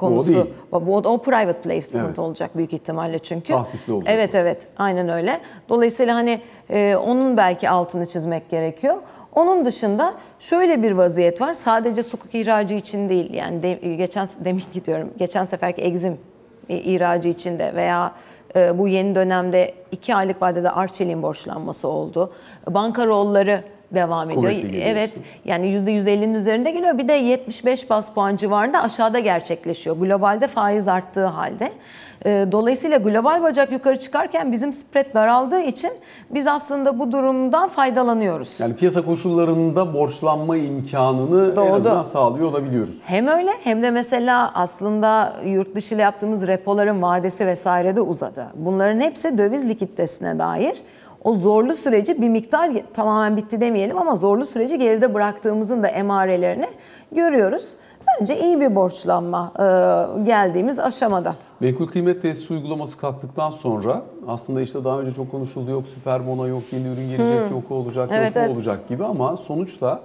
konusu. 0.00 0.32
değil. 0.32 0.44
Bu 0.72 0.96
o, 0.96 0.98
o 0.98 1.18
private 1.18 1.60
placement 1.60 2.06
Evet. 2.08 2.18
olacak 2.18 2.56
büyük 2.56 2.72
ihtimalle 2.72 3.18
çünkü. 3.18 3.52
Tahsisli 3.52 3.92
olacak 3.92 4.14
Evet 4.16 4.34
evet, 4.34 4.66
aynen 4.78 5.08
öyle. 5.08 5.40
Dolayısıyla 5.68 6.14
hani 6.14 6.40
e, 6.70 6.96
onun 6.96 7.36
belki 7.36 7.70
altını 7.70 8.06
çizmek 8.06 8.50
gerekiyor. 8.50 8.96
Onun 9.34 9.64
dışında 9.64 10.14
şöyle 10.38 10.82
bir 10.82 10.92
vaziyet 10.92 11.40
var. 11.40 11.54
Sadece 11.54 12.02
sukuk 12.02 12.34
ihracı 12.34 12.74
için 12.74 13.08
değil. 13.08 13.34
Yani 13.34 13.62
de, 13.62 13.72
geçen 13.72 14.28
demin 14.44 14.62
gidiyorum. 14.72 15.10
Geçen 15.18 15.44
seferki 15.44 15.82
egzim 15.82 16.18
e, 16.68 16.76
ihracı 16.76 17.28
için 17.28 17.58
de 17.58 17.74
veya 17.74 18.12
e, 18.56 18.78
bu 18.78 18.88
yeni 18.88 19.14
dönemde 19.14 19.74
iki 19.92 20.14
aylık 20.14 20.42
vadede 20.42 20.70
Arçelik'in 20.70 21.22
borçlanması 21.22 21.88
oldu. 21.88 22.30
Banka 22.70 23.06
rolları 23.06 23.62
devam 23.94 24.31
ediyor. 24.31 24.42
Kuvvetli 24.42 24.81
Evet. 24.81 25.16
Yani 25.44 25.66
%150'nin 25.66 26.35
üzerinde 26.35 26.70
geliyor. 26.70 26.98
Bir 26.98 27.09
de 27.09 27.12
75 27.12 27.90
bas 27.90 28.11
puan 28.12 28.37
civarında 28.37 28.83
aşağıda 28.83 29.18
gerçekleşiyor. 29.18 29.96
Globalde 29.96 30.46
faiz 30.46 30.88
arttığı 30.88 31.26
halde. 31.26 31.72
Ee, 32.26 32.46
Dolayısıyla 32.53 32.98
global 32.98 33.42
bacak 33.42 33.72
yukarı 33.72 34.00
çıkarken 34.00 34.53
bizim 34.53 34.72
spread 34.72 35.14
daraldığı 35.14 35.61
için 35.61 35.90
biz 36.31 36.46
aslında 36.46 36.98
bu 36.98 37.12
durumdan 37.12 37.68
faydalanıyoruz. 37.68 38.61
Yani 38.61 38.76
piyasa 38.76 39.03
koşullarında 39.03 39.94
borçlanma 39.94 40.57
imkanını 40.57 41.50
en 41.50 41.57
Doğru. 41.57 41.74
azından 41.74 42.03
sağlıyor 42.03 42.48
olabiliyoruz. 42.48 43.00
Hem 43.07 43.26
öyle 43.29 43.50
hem 43.64 43.83
de 43.83 43.90
mesela 43.90 44.50
aslında 44.55 45.33
yurt 45.46 45.74
dışı 45.74 45.94
ile 45.94 46.03
yaptığımız 46.03 46.46
repoların 46.46 47.03
vadesi 47.03 47.46
vesaire 47.46 47.96
de 47.96 48.00
uzadı. 48.00 48.46
Bunların 48.55 49.00
hepsi 49.00 49.38
döviz 49.38 49.68
likiditesine 49.68 50.38
dair. 50.38 50.74
O 51.24 51.35
zorlu 51.35 51.74
süreci 51.74 52.22
bir 52.22 52.28
miktar 52.28 52.70
tamamen 52.94 53.37
bitti 53.37 53.61
demeyelim 53.61 53.98
ama 53.98 54.16
zorlu 54.16 54.44
süreci 54.46 54.78
geride 54.78 55.14
bıraktığımızın 55.14 55.83
da 55.83 55.88
emarelerini 55.88 56.66
görüyoruz. 57.12 57.74
Bence 58.20 58.40
iyi 58.40 58.61
bir 58.61 58.74
borçlanma 58.74 59.52
e, 59.59 59.64
geldiğimiz 60.24 60.80
aşamada. 60.80 61.35
Menkul 61.61 61.87
kıymet 61.87 62.22
tesisi 62.22 62.52
uygulaması 62.52 62.98
kalktıktan 62.98 63.50
sonra 63.50 64.02
aslında 64.28 64.61
işte 64.62 64.85
daha 64.85 65.00
önce 65.00 65.12
çok 65.12 65.30
konuşuldu 65.30 65.70
yok 65.70 65.87
süper 65.87 66.26
bono 66.26 66.46
yok 66.46 66.62
yeni 66.72 66.88
ürün 66.88 67.09
gelecek 67.09 67.50
yok 67.50 67.62
o 67.70 67.74
olacak 67.74 68.11
Hmm. 68.11 68.16
Evet, 68.16 68.26
yok 68.28 68.37
o 68.37 68.40
evet. 68.40 68.56
olacak 68.56 68.88
gibi 68.88 69.04
ama 69.04 69.37
sonuçta 69.37 70.00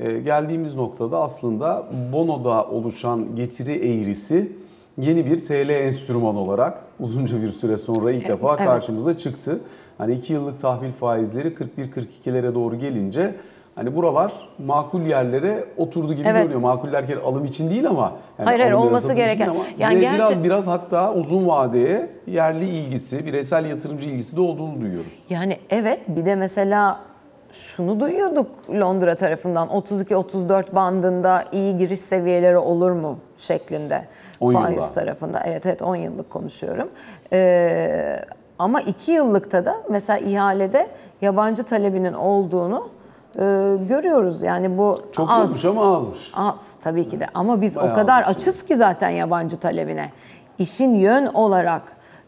e, 0.00 0.18
geldiğimiz 0.18 0.74
noktada 0.74 1.18
aslında 1.18 1.84
bonoda 2.12 2.64
oluşan 2.64 3.36
getiri 3.36 3.72
eğrisi 3.72 4.52
yeni 4.98 5.26
bir 5.26 5.42
TL 5.42 5.68
enstrüman 5.68 6.36
olarak 6.36 6.78
uzunca 7.00 7.42
bir 7.42 7.48
süre 7.48 7.76
sonra 7.76 8.12
ilk 8.12 8.28
defa 8.28 8.56
evet. 8.56 8.66
karşımıza 8.66 9.18
çıktı. 9.18 9.60
Hani 9.98 10.12
2 10.14 10.32
yıllık 10.32 10.60
tahvil 10.60 10.92
faizleri 10.92 11.48
41-42'lere 11.48 12.54
doğru 12.54 12.76
gelince 12.78 13.34
hani 13.74 13.96
buralar 13.96 14.32
makul 14.58 15.00
yerlere 15.00 15.64
oturdu 15.76 16.14
gibi 16.14 16.28
Evet. 16.28 16.36
görünüyor. 16.42 16.60
Makul 16.60 16.92
derken 16.92 17.16
alım 17.24 17.44
için 17.44 17.70
değil 17.70 17.88
ama 17.88 18.12
yani 18.38 18.46
Hayır, 18.46 18.60
hayır, 18.60 18.72
olması 18.72 19.12
gereken. 19.12 19.48
ama 19.48 19.64
Yani 19.78 20.00
gerçi- 20.00 20.18
biraz 20.18 20.44
biraz 20.44 20.66
hatta 20.66 21.14
uzun 21.14 21.46
vadeye 21.48 22.10
yerli 22.26 22.68
ilgisi, 22.68 23.26
bireysel 23.26 23.64
yatırımcı 23.64 24.08
ilgisi 24.08 24.36
de 24.36 24.40
olduğunu 24.40 24.80
duyuyoruz. 24.80 25.12
Yani 25.30 25.56
evet 25.70 26.00
bir 26.08 26.26
de 26.26 26.34
mesela 26.34 27.00
şunu 27.52 28.00
duyuyorduk 28.00 28.46
Londra 28.70 29.14
tarafından 29.14 29.68
32-34 29.68 30.74
bandında 30.74 31.44
iyi 31.52 31.78
giriş 31.78 32.00
seviyeleri 32.00 32.56
olur 32.58 32.90
mu 32.90 33.18
şeklinde 33.38 33.96
10 33.96 34.02
faiz 34.40 34.74
yılla. 34.76 34.92
tarafında. 34.94 35.40
Evet 35.44 35.66
evet 35.66 35.82
10 35.82 35.96
yıllık 35.96 36.30
konuşuyorum. 36.30 36.88
Ee, 37.32 38.20
ama 38.58 38.80
2 38.80 39.12
yıllıkta 39.12 39.64
da 39.64 39.76
mesela 39.90 40.18
ihalede 40.18 40.86
yabancı 41.22 41.62
talebinin 41.62 42.12
olduğunu 42.12 42.88
e, 43.34 43.40
görüyoruz. 43.88 44.42
Yani 44.42 44.78
bu 44.78 45.02
Çok 45.12 45.30
az. 45.30 45.40
yokmuş 45.42 45.64
ama 45.64 45.96
azmış. 45.96 46.32
Az 46.36 46.68
tabii 46.84 47.08
ki 47.08 47.20
de 47.20 47.26
ama 47.34 47.60
biz 47.60 47.76
Bayağı 47.76 47.92
o 47.92 47.94
kadar 47.94 48.22
azmış. 48.22 48.36
açız 48.36 48.62
ki 48.66 48.76
zaten 48.76 49.08
yabancı 49.08 49.56
talebine. 49.56 50.10
İşin 50.58 50.94
yön 50.94 51.26
olarak 51.26 51.82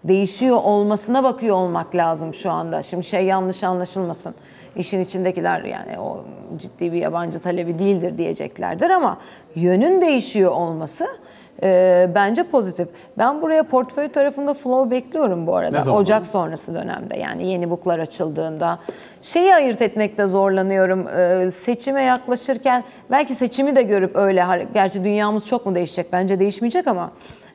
değişiyor 0.04 0.56
olmasına 0.64 1.24
bakıyor 1.24 1.56
olmak 1.56 1.94
lazım 1.94 2.34
şu 2.34 2.50
anda. 2.50 2.82
Şimdi 2.82 3.04
şey 3.04 3.24
yanlış 3.24 3.64
anlaşılmasın. 3.64 4.34
İşin 4.76 5.00
içindekiler 5.00 5.60
yani 5.64 5.98
o 6.00 6.24
ciddi 6.56 6.92
bir 6.92 6.98
yabancı 6.98 7.38
talebi 7.40 7.78
değildir 7.78 8.18
diyeceklerdir 8.18 8.90
ama 8.90 9.18
yönün 9.54 10.00
değişiyor 10.00 10.50
olması 10.52 11.06
e, 11.62 12.10
bence 12.14 12.42
pozitif. 12.42 12.88
Ben 13.18 13.42
buraya 13.42 13.62
portföy 13.62 14.08
tarafında 14.08 14.54
flow 14.54 14.90
bekliyorum 14.90 15.46
bu 15.46 15.56
arada. 15.56 15.78
Ocak 15.92 16.26
sonrası 16.26 16.74
dönemde 16.74 17.18
yani 17.18 17.46
yeni 17.46 17.70
booklar 17.70 17.98
açıldığında 17.98 18.78
şeyi 19.22 19.54
ayırt 19.54 19.82
etmekte 19.82 20.26
zorlanıyorum. 20.26 21.08
Ee, 21.08 21.50
seçime 21.50 22.02
yaklaşırken 22.02 22.84
belki 23.10 23.34
seçimi 23.34 23.76
de 23.76 23.82
görüp 23.82 24.16
öyle 24.16 24.44
gerçi 24.74 25.04
dünyamız 25.04 25.46
çok 25.46 25.66
mu 25.66 25.74
değişecek? 25.74 26.12
Bence 26.12 26.40
değişmeyecek 26.40 26.86
ama 26.86 27.10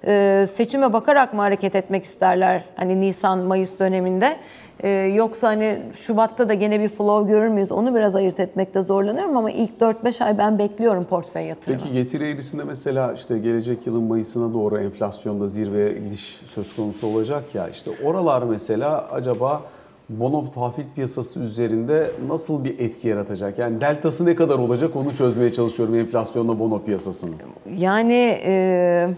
e, 0.08 0.46
seçime 0.48 0.94
bakarak 0.94 1.34
mı 1.34 1.42
hareket 1.42 1.76
etmek 1.76 2.04
isterler? 2.06 2.64
Hani 2.76 3.02
Nisan 3.02 3.38
Mayıs 3.40 3.80
döneminde 3.80 4.36
Ee, 4.84 4.90
yoksa 4.90 5.48
hani 5.48 5.80
Şubat'ta 5.94 6.50
da 6.50 6.54
gene 6.54 6.80
bir 6.80 6.90
flow 6.90 7.32
görür 7.34 7.48
müyüz? 7.48 7.72
Onu 7.72 7.96
biraz 7.96 8.16
ayırt 8.16 8.40
etmekte 8.40 8.82
zorlanıyorum 8.82 9.38
ama 9.38 9.52
ilk 9.52 9.72
4-5 9.82 10.24
ay 10.24 10.38
ben 10.38 10.60
bekliyorum 10.60 11.04
portföy 11.04 11.44
yatırımı. 11.44 11.80
Peki 11.84 11.94
getiri 11.94 12.30
eğrisinde 12.30 12.64
mesela 12.64 13.14
işte 13.14 13.40
gelecek 13.40 13.88
yılın 13.88 14.04
Mayıs'ına 14.04 14.54
doğru 14.54 14.78
enflasyonda 14.78 15.48
zirveye 15.48 15.94
gidiş 15.94 16.40
söz 16.46 16.76
konusu 16.76 17.08
olacak 17.08 17.44
ya 17.54 17.68
işte 17.70 17.92
oralar 18.04 18.44
mesela 18.44 19.08
acaba 19.12 19.62
bono 20.10 20.52
tahvil 20.52 20.84
piyasası 20.96 21.40
üzerinde 21.40 22.12
nasıl 22.28 22.64
bir 22.64 22.80
etki 22.80 23.08
yaratacak? 23.08 23.60
Yani 23.60 23.82
deltası 23.82 24.26
ne 24.26 24.36
kadar 24.36 24.60
olacak 24.60 24.96
onu 24.96 25.16
çözmeye 25.16 25.52
çalışıyorum 25.52 25.96
enflasyonla 25.96 26.60
bono 26.60 26.82
piyasasının. 26.84 27.36
Yani 27.78 28.40
e, 28.46 29.10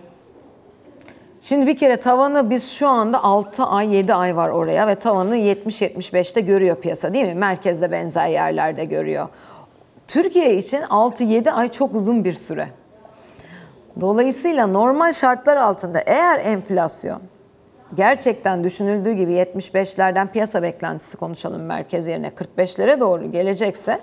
şimdi 1.45 1.67
bir 1.67 1.77
kere 1.77 1.97
tavanı 1.97 2.49
biz 2.49 2.71
şu 2.71 2.87
anda 2.87 3.23
6 3.23 3.63
ay 3.63 3.95
7 3.95 4.13
ay 4.13 4.35
var 4.35 4.49
oraya 4.49 4.87
ve 4.87 4.95
tavanı 4.95 5.37
70-75'te 5.37 6.41
görüyor 6.41 6.75
piyasa 6.75 7.13
değil 7.13 7.25
mi? 7.25 7.35
Merkezde 7.35 7.91
benzer 7.91 8.27
yerlerde 8.27 8.85
görüyor. 8.85 9.27
Türkiye 10.07 10.57
için 10.57 10.81
6-7 10.81 11.51
ay 11.51 11.71
çok 11.71 11.95
uzun 11.95 12.23
bir 12.23 12.33
süre. 12.33 12.67
Dolayısıyla 14.01 14.67
normal 14.67 15.11
şartlar 15.11 15.57
altında 15.57 15.99
eğer 16.05 16.39
enflasyon 16.39 17.21
gerçekten 17.95 18.63
düşünüldüğü 18.63 19.13
gibi 19.13 19.33
75'lerden 19.33 20.27
piyasa 20.31 20.63
beklentisi 20.63 21.17
konuşalım 21.17 21.61
merkez 21.61 22.07
yerine 22.07 22.31
45'lere 22.57 22.99
doğru 22.99 23.31
gelecekse 23.31 23.99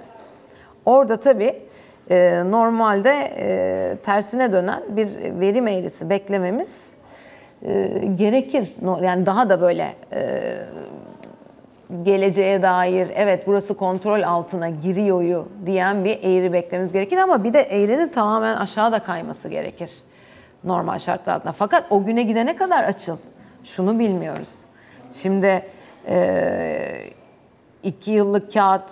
orada 0.87 1.21
tabii 1.21 1.63
e, 2.11 2.43
normalde 2.51 3.33
e, 3.37 3.97
tersine 4.03 4.53
dönen 4.53 4.83
bir 4.89 5.41
verim 5.41 5.69
eğrisi 5.69 6.11
beklememiz 6.11 6.92
e, 7.65 7.89
gerekir. 8.17 8.71
Yani 9.03 9.27
daha 9.27 9.49
da 9.49 9.61
böyle 9.61 9.95
e, 10.13 10.55
geleceğe 12.03 12.63
dair 12.63 13.09
evet 13.15 13.47
burası 13.47 13.77
kontrol 13.77 14.23
altına 14.23 14.71
giriyoryu 14.71 15.49
diyen 15.67 16.05
bir 16.05 16.19
eğri 16.23 16.53
beklememiz 16.53 16.93
gerekir 16.93 17.17
ama 17.17 17.45
bir 17.45 17.53
de 17.53 17.61
eğrinin 17.61 18.09
tamamen 18.09 18.57
aşağıda 18.57 18.99
kayması 18.99 19.49
gerekir 19.49 19.91
normal 20.65 20.99
şartlar 20.99 21.35
altında. 21.35 21.53
Fakat 21.53 21.93
o 21.93 22.05
güne 22.05 22.23
gidene 22.23 22.57
kadar 22.57 22.85
açıl. 22.85 23.17
Şunu 23.65 23.99
bilmiyoruz. 23.99 24.59
Şimdi 25.13 25.63
e, 26.09 27.11
iki 27.83 28.11
yıllık 28.11 28.53
kağıt 28.53 28.91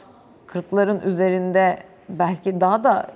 40'ların 0.48 1.04
üzerinde 1.04 1.78
belki 2.08 2.60
daha 2.60 2.84
da 2.84 3.06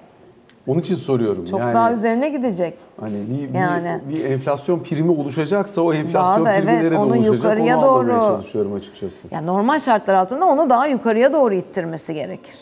Onun 0.66 0.80
için 0.80 0.94
soruyorum. 0.96 1.44
çok 1.46 1.60
yani, 1.60 1.74
daha 1.74 1.92
üzerine 1.92 2.28
gidecek. 2.28 2.74
Hani 3.00 3.14
bir, 3.30 3.54
bir, 3.54 3.58
Yani. 3.58 4.00
bir 4.08 4.24
enflasyon 4.24 4.78
primi 4.78 5.10
oluşacaksa 5.10 5.82
o 5.82 5.92
enflasyon 5.92 6.46
Daha 6.46 6.54
da 6.54 6.58
primi 6.60 6.72
evet, 6.72 6.82
nerede 6.82 6.98
onu 6.98 7.12
oluşacak 7.14 7.34
yukarıya 7.34 7.78
onu 7.78 7.84
doğru- 7.84 8.20
çalışıyorum 8.20 8.74
açıkçası. 8.74 9.28
Yani 9.30 9.46
normal 9.46 9.78
şartlar 9.78 10.14
altında 10.14 10.44
onu 10.46 10.70
daha 10.70 10.86
yukarıya 10.86 11.32
doğru 11.32 11.54
ittirmesi 11.54 12.14
gerekir. 12.14 12.54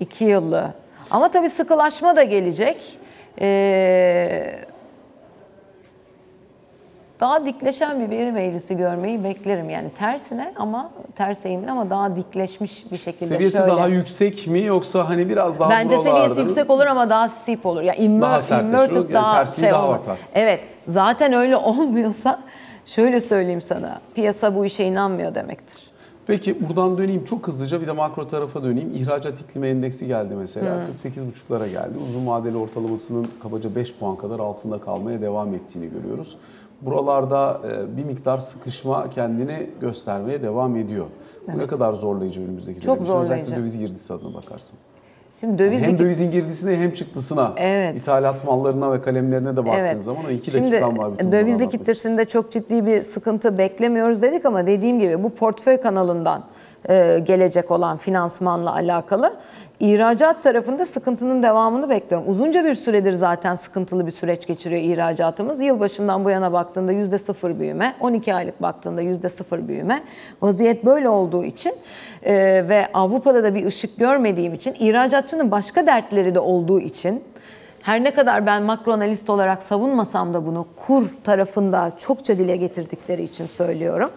İki 0.00 0.24
yıllı. 0.24 0.74
Ama 1.10 1.30
tabii 1.30 1.48
sıkılaşma 1.50 2.16
da 2.16 2.22
gelecek. 2.22 2.98
Ee, 3.40 4.58
daha 7.20 7.46
dikleşen 7.46 8.00
bir 8.00 8.10
verim 8.10 8.36
eğrisi 8.36 8.76
görmeyi 8.76 9.24
beklerim. 9.24 9.70
Yani 9.70 9.90
tersine 9.98 10.52
ama 10.56 10.90
ters 11.16 11.46
eğimli 11.46 11.70
ama 11.70 11.90
daha 11.90 12.16
dikleşmiş 12.16 12.92
bir 12.92 12.96
şekilde 12.98 13.26
Seviyesi 13.26 13.56
şöyle. 13.56 13.70
daha 13.72 13.86
yüksek 13.86 14.46
mi 14.46 14.62
yoksa 14.62 15.08
hani 15.08 15.28
biraz 15.28 15.58
daha 15.58 15.70
Bence 15.70 15.96
seviyesi 15.98 16.10
buralarda- 16.10 16.40
yüksek 16.40 16.70
olur 16.70 16.86
ama 16.86 17.10
daha 17.10 17.28
steep 17.28 17.66
olur. 17.66 17.82
Ya 17.82 17.94
immer, 17.94 18.22
Daha 18.22 18.40
sertleşir, 18.40 18.94
yani 18.94 19.12
daha 19.14 19.46
şey 19.46 19.70
daha 19.70 19.86
olmaz. 19.86 20.00
artar. 20.00 20.18
Evet. 20.34 20.60
Zaten 20.86 21.32
öyle 21.32 21.56
olmuyorsa 21.68 22.40
şöyle 22.86 23.20
söyleyeyim 23.20 23.62
sana. 23.62 24.00
Piyasa 24.14 24.54
bu 24.54 24.64
işe 24.66 24.84
inanmıyor 24.84 25.34
demektir. 25.34 25.88
Peki 26.26 26.68
buradan 26.68 26.98
döneyim 26.98 27.24
çok 27.24 27.46
hızlıca 27.48 27.80
bir 27.80 27.86
de 27.86 27.92
makro 27.92 28.28
tarafa 28.28 28.62
döneyim. 28.62 28.94
İhracat 28.94 29.40
iklimi 29.40 29.68
endeksi 29.68 30.06
geldi 30.06 30.34
mesela. 30.34 30.74
Hmm. 30.74 30.94
48,5'lara 30.94 31.68
geldi. 31.70 31.94
Uzun 32.08 32.26
vadeli 32.26 32.56
ortalamasının 32.56 33.28
kabaca 33.42 33.74
5 33.74 33.94
puan 33.94 34.16
kadar 34.16 34.38
altında 34.40 34.80
kalmaya 34.80 35.20
devam 35.22 35.54
ettiğini 35.54 35.90
görüyoruz. 35.90 36.36
Buralarda 36.82 37.60
e, 37.68 37.96
bir 37.96 38.04
miktar 38.04 38.38
sıkışma 38.38 39.10
kendini 39.10 39.66
göstermeye 39.80 40.42
devam 40.42 40.76
ediyor. 40.76 41.06
Bu 41.54 41.58
ne 41.58 41.66
kadar 41.66 41.92
zorlayıcı 41.92 42.40
önümüzdeki 42.40 42.80
Çok 42.80 42.96
dönem 42.96 43.04
için? 43.06 43.20
Özellikle 43.20 43.46
zorlayıcı. 43.46 43.56
döviz 43.60 43.78
girdisi 43.78 44.12
adına 44.14 44.34
bakarsan. 44.34 44.78
Şimdi 45.40 45.58
döviz 45.58 45.82
hem 45.82 45.98
dövizin 45.98 46.30
girdisine 46.30 46.76
hem 46.76 46.90
çıktısına, 46.90 47.52
Evet. 47.56 47.96
ithalat 47.96 48.44
mallarına 48.46 48.92
ve 48.92 49.00
kalemlerine 49.02 49.52
de 49.56 49.66
baktığın 49.66 49.78
Evet. 49.78 50.02
zaman 50.02 50.22
o 50.28 50.30
iki 50.30 50.50
Şimdi 50.50 50.72
dakikan 50.72 50.98
var. 50.98 51.04
anlatmak 51.04 51.50
için. 51.56 51.68
kitlesinde 51.68 52.24
çok 52.24 52.52
ciddi 52.52 52.86
bir 52.86 53.02
sıkıntı 53.02 53.58
beklemiyoruz 53.58 54.22
dedik 54.22 54.46
ama 54.46 54.66
dediğim 54.66 55.00
gibi 55.00 55.22
bu 55.22 55.30
portföy 55.30 55.76
kanalından 55.76 56.42
gelecek 57.24 57.70
olan 57.70 57.96
finansmanla 57.96 58.74
alakalı 58.74 59.36
ihracat 59.80 60.42
tarafında 60.42 60.86
sıkıntının 60.86 61.42
devamını 61.42 61.90
bekliyorum. 61.90 62.28
Uzunca 62.28 62.64
bir 62.64 62.74
süredir 62.74 63.12
zaten 63.12 63.54
sıkıntılı 63.54 64.06
bir 64.06 64.10
süreç 64.10 64.46
geçiriyor 64.46 64.82
ihracatımız. 64.82 65.60
Yılbaşından 65.60 66.24
bu 66.24 66.30
yana 66.30 66.52
baktığında 66.52 66.92
yüzde 66.92 67.18
sıfır 67.18 67.60
büyüme, 67.60 67.94
12 68.00 68.34
aylık 68.34 68.62
baktığında 68.62 69.00
yüzde 69.00 69.28
sıfır 69.28 69.68
büyüme. 69.68 70.02
Vaziyet 70.42 70.84
böyle 70.84 71.08
olduğu 71.08 71.44
için 71.44 71.74
e, 72.22 72.34
ve 72.68 72.88
Avrupa'da 72.94 73.42
da 73.42 73.54
bir 73.54 73.66
ışık 73.66 73.98
görmediğim 73.98 74.54
için, 74.54 74.74
ihracatçının 74.78 75.50
başka 75.50 75.86
dertleri 75.86 76.34
de 76.34 76.40
olduğu 76.40 76.80
için 76.80 77.24
her 77.82 78.04
ne 78.04 78.14
kadar 78.14 78.46
ben 78.46 78.62
makro 78.62 78.92
analist 78.92 79.30
olarak 79.30 79.62
savunmasam 79.62 80.34
da 80.34 80.46
bunu 80.46 80.66
kur 80.76 81.10
tarafında 81.24 81.92
çokça 81.98 82.38
dile 82.38 82.56
getirdikleri 82.56 83.22
için 83.22 83.46
söylüyorum. 83.46 84.10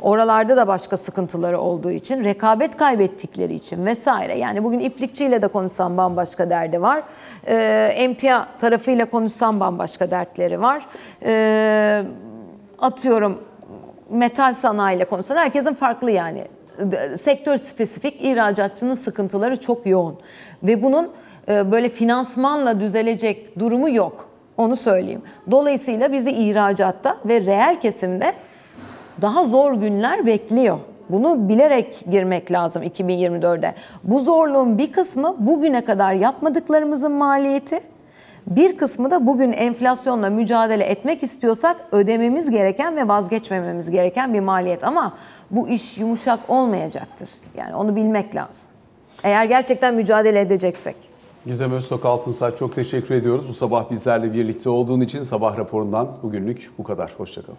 Oralarda 0.00 0.56
da 0.56 0.66
başka 0.68 0.96
sıkıntıları 0.96 1.60
olduğu 1.60 1.90
için, 1.90 2.24
rekabet 2.24 2.76
kaybettikleri 2.76 3.54
için 3.54 3.86
vesaire. 3.86 4.38
Yani 4.38 4.64
bugün 4.64 4.80
iplikçiyle 4.80 5.42
de 5.42 5.48
konuşsam 5.48 5.96
bambaşka 5.96 6.50
derdi 6.50 6.82
var. 6.82 7.02
Ee, 7.46 7.92
emtia 7.96 8.46
tarafıyla 8.58 9.04
konuşsam 9.04 9.60
bambaşka 9.60 10.10
dertleri 10.10 10.60
var. 10.60 10.86
Ee, 11.22 12.02
atıyorum 12.78 13.42
metal 14.10 14.54
sanayiyle 14.54 15.04
konuşsan 15.04 15.36
herkesin 15.36 15.74
farklı 15.74 16.10
yani. 16.10 16.44
Sektör 17.20 17.56
spesifik 17.56 18.24
ihracatçının 18.24 18.94
sıkıntıları 18.94 19.60
çok 19.60 19.86
yoğun. 19.86 20.18
Ve 20.62 20.82
bunun 20.82 21.10
e, 21.48 21.72
böyle 21.72 21.88
finansmanla 21.88 22.80
düzelecek 22.80 23.58
durumu 23.58 23.90
yok. 23.90 24.28
Onu 24.56 24.76
söyleyeyim. 24.76 25.22
Dolayısıyla 25.50 26.12
bizi 26.12 26.30
ihracatta 26.30 27.16
ve 27.24 27.40
reel 27.40 27.80
kesimde 27.80 28.32
daha 29.22 29.44
zor 29.44 29.72
günler 29.72 30.26
bekliyor. 30.26 30.78
Bunu 31.08 31.48
bilerek 31.48 32.04
girmek 32.10 32.52
lazım 32.52 32.82
2024'de. 32.82 33.74
Bu 34.04 34.20
zorluğun 34.20 34.78
bir 34.78 34.92
kısmı 34.92 35.36
bugüne 35.38 35.84
kadar 35.84 36.14
yapmadıklarımızın 36.14 37.12
maliyeti. 37.12 37.80
Bir 38.46 38.76
kısmı 38.76 39.10
da 39.10 39.26
bugün 39.26 39.52
enflasyonla 39.52 40.30
mücadele 40.30 40.84
etmek 40.84 41.22
istiyorsak 41.22 41.76
ödememiz 41.92 42.50
gereken 42.50 42.96
ve 42.96 43.08
vazgeçmememiz 43.08 43.90
gereken 43.90 44.34
bir 44.34 44.40
maliyet. 44.40 44.84
Ama 44.84 45.12
bu 45.50 45.68
iş 45.68 45.98
yumuşak 45.98 46.40
olmayacaktır. 46.48 47.28
Yani 47.56 47.74
onu 47.74 47.96
bilmek 47.96 48.36
lazım. 48.36 48.70
Eğer 49.24 49.44
gerçekten 49.44 49.94
mücadele 49.94 50.40
edeceksek. 50.40 50.96
Gizem 51.46 51.72
Öztok 51.72 52.04
Altınsaç 52.04 52.58
çok 52.58 52.74
teşekkür 52.74 53.14
ediyoruz. 53.14 53.48
Bu 53.48 53.52
sabah 53.52 53.90
bizlerle 53.90 54.32
birlikte 54.32 54.70
olduğun 54.70 55.00
için 55.00 55.22
sabah 55.22 55.58
raporundan 55.58 56.08
bugünlük 56.22 56.70
bu 56.78 56.84
kadar. 56.84 57.12
Hoşçakalın. 57.16 57.58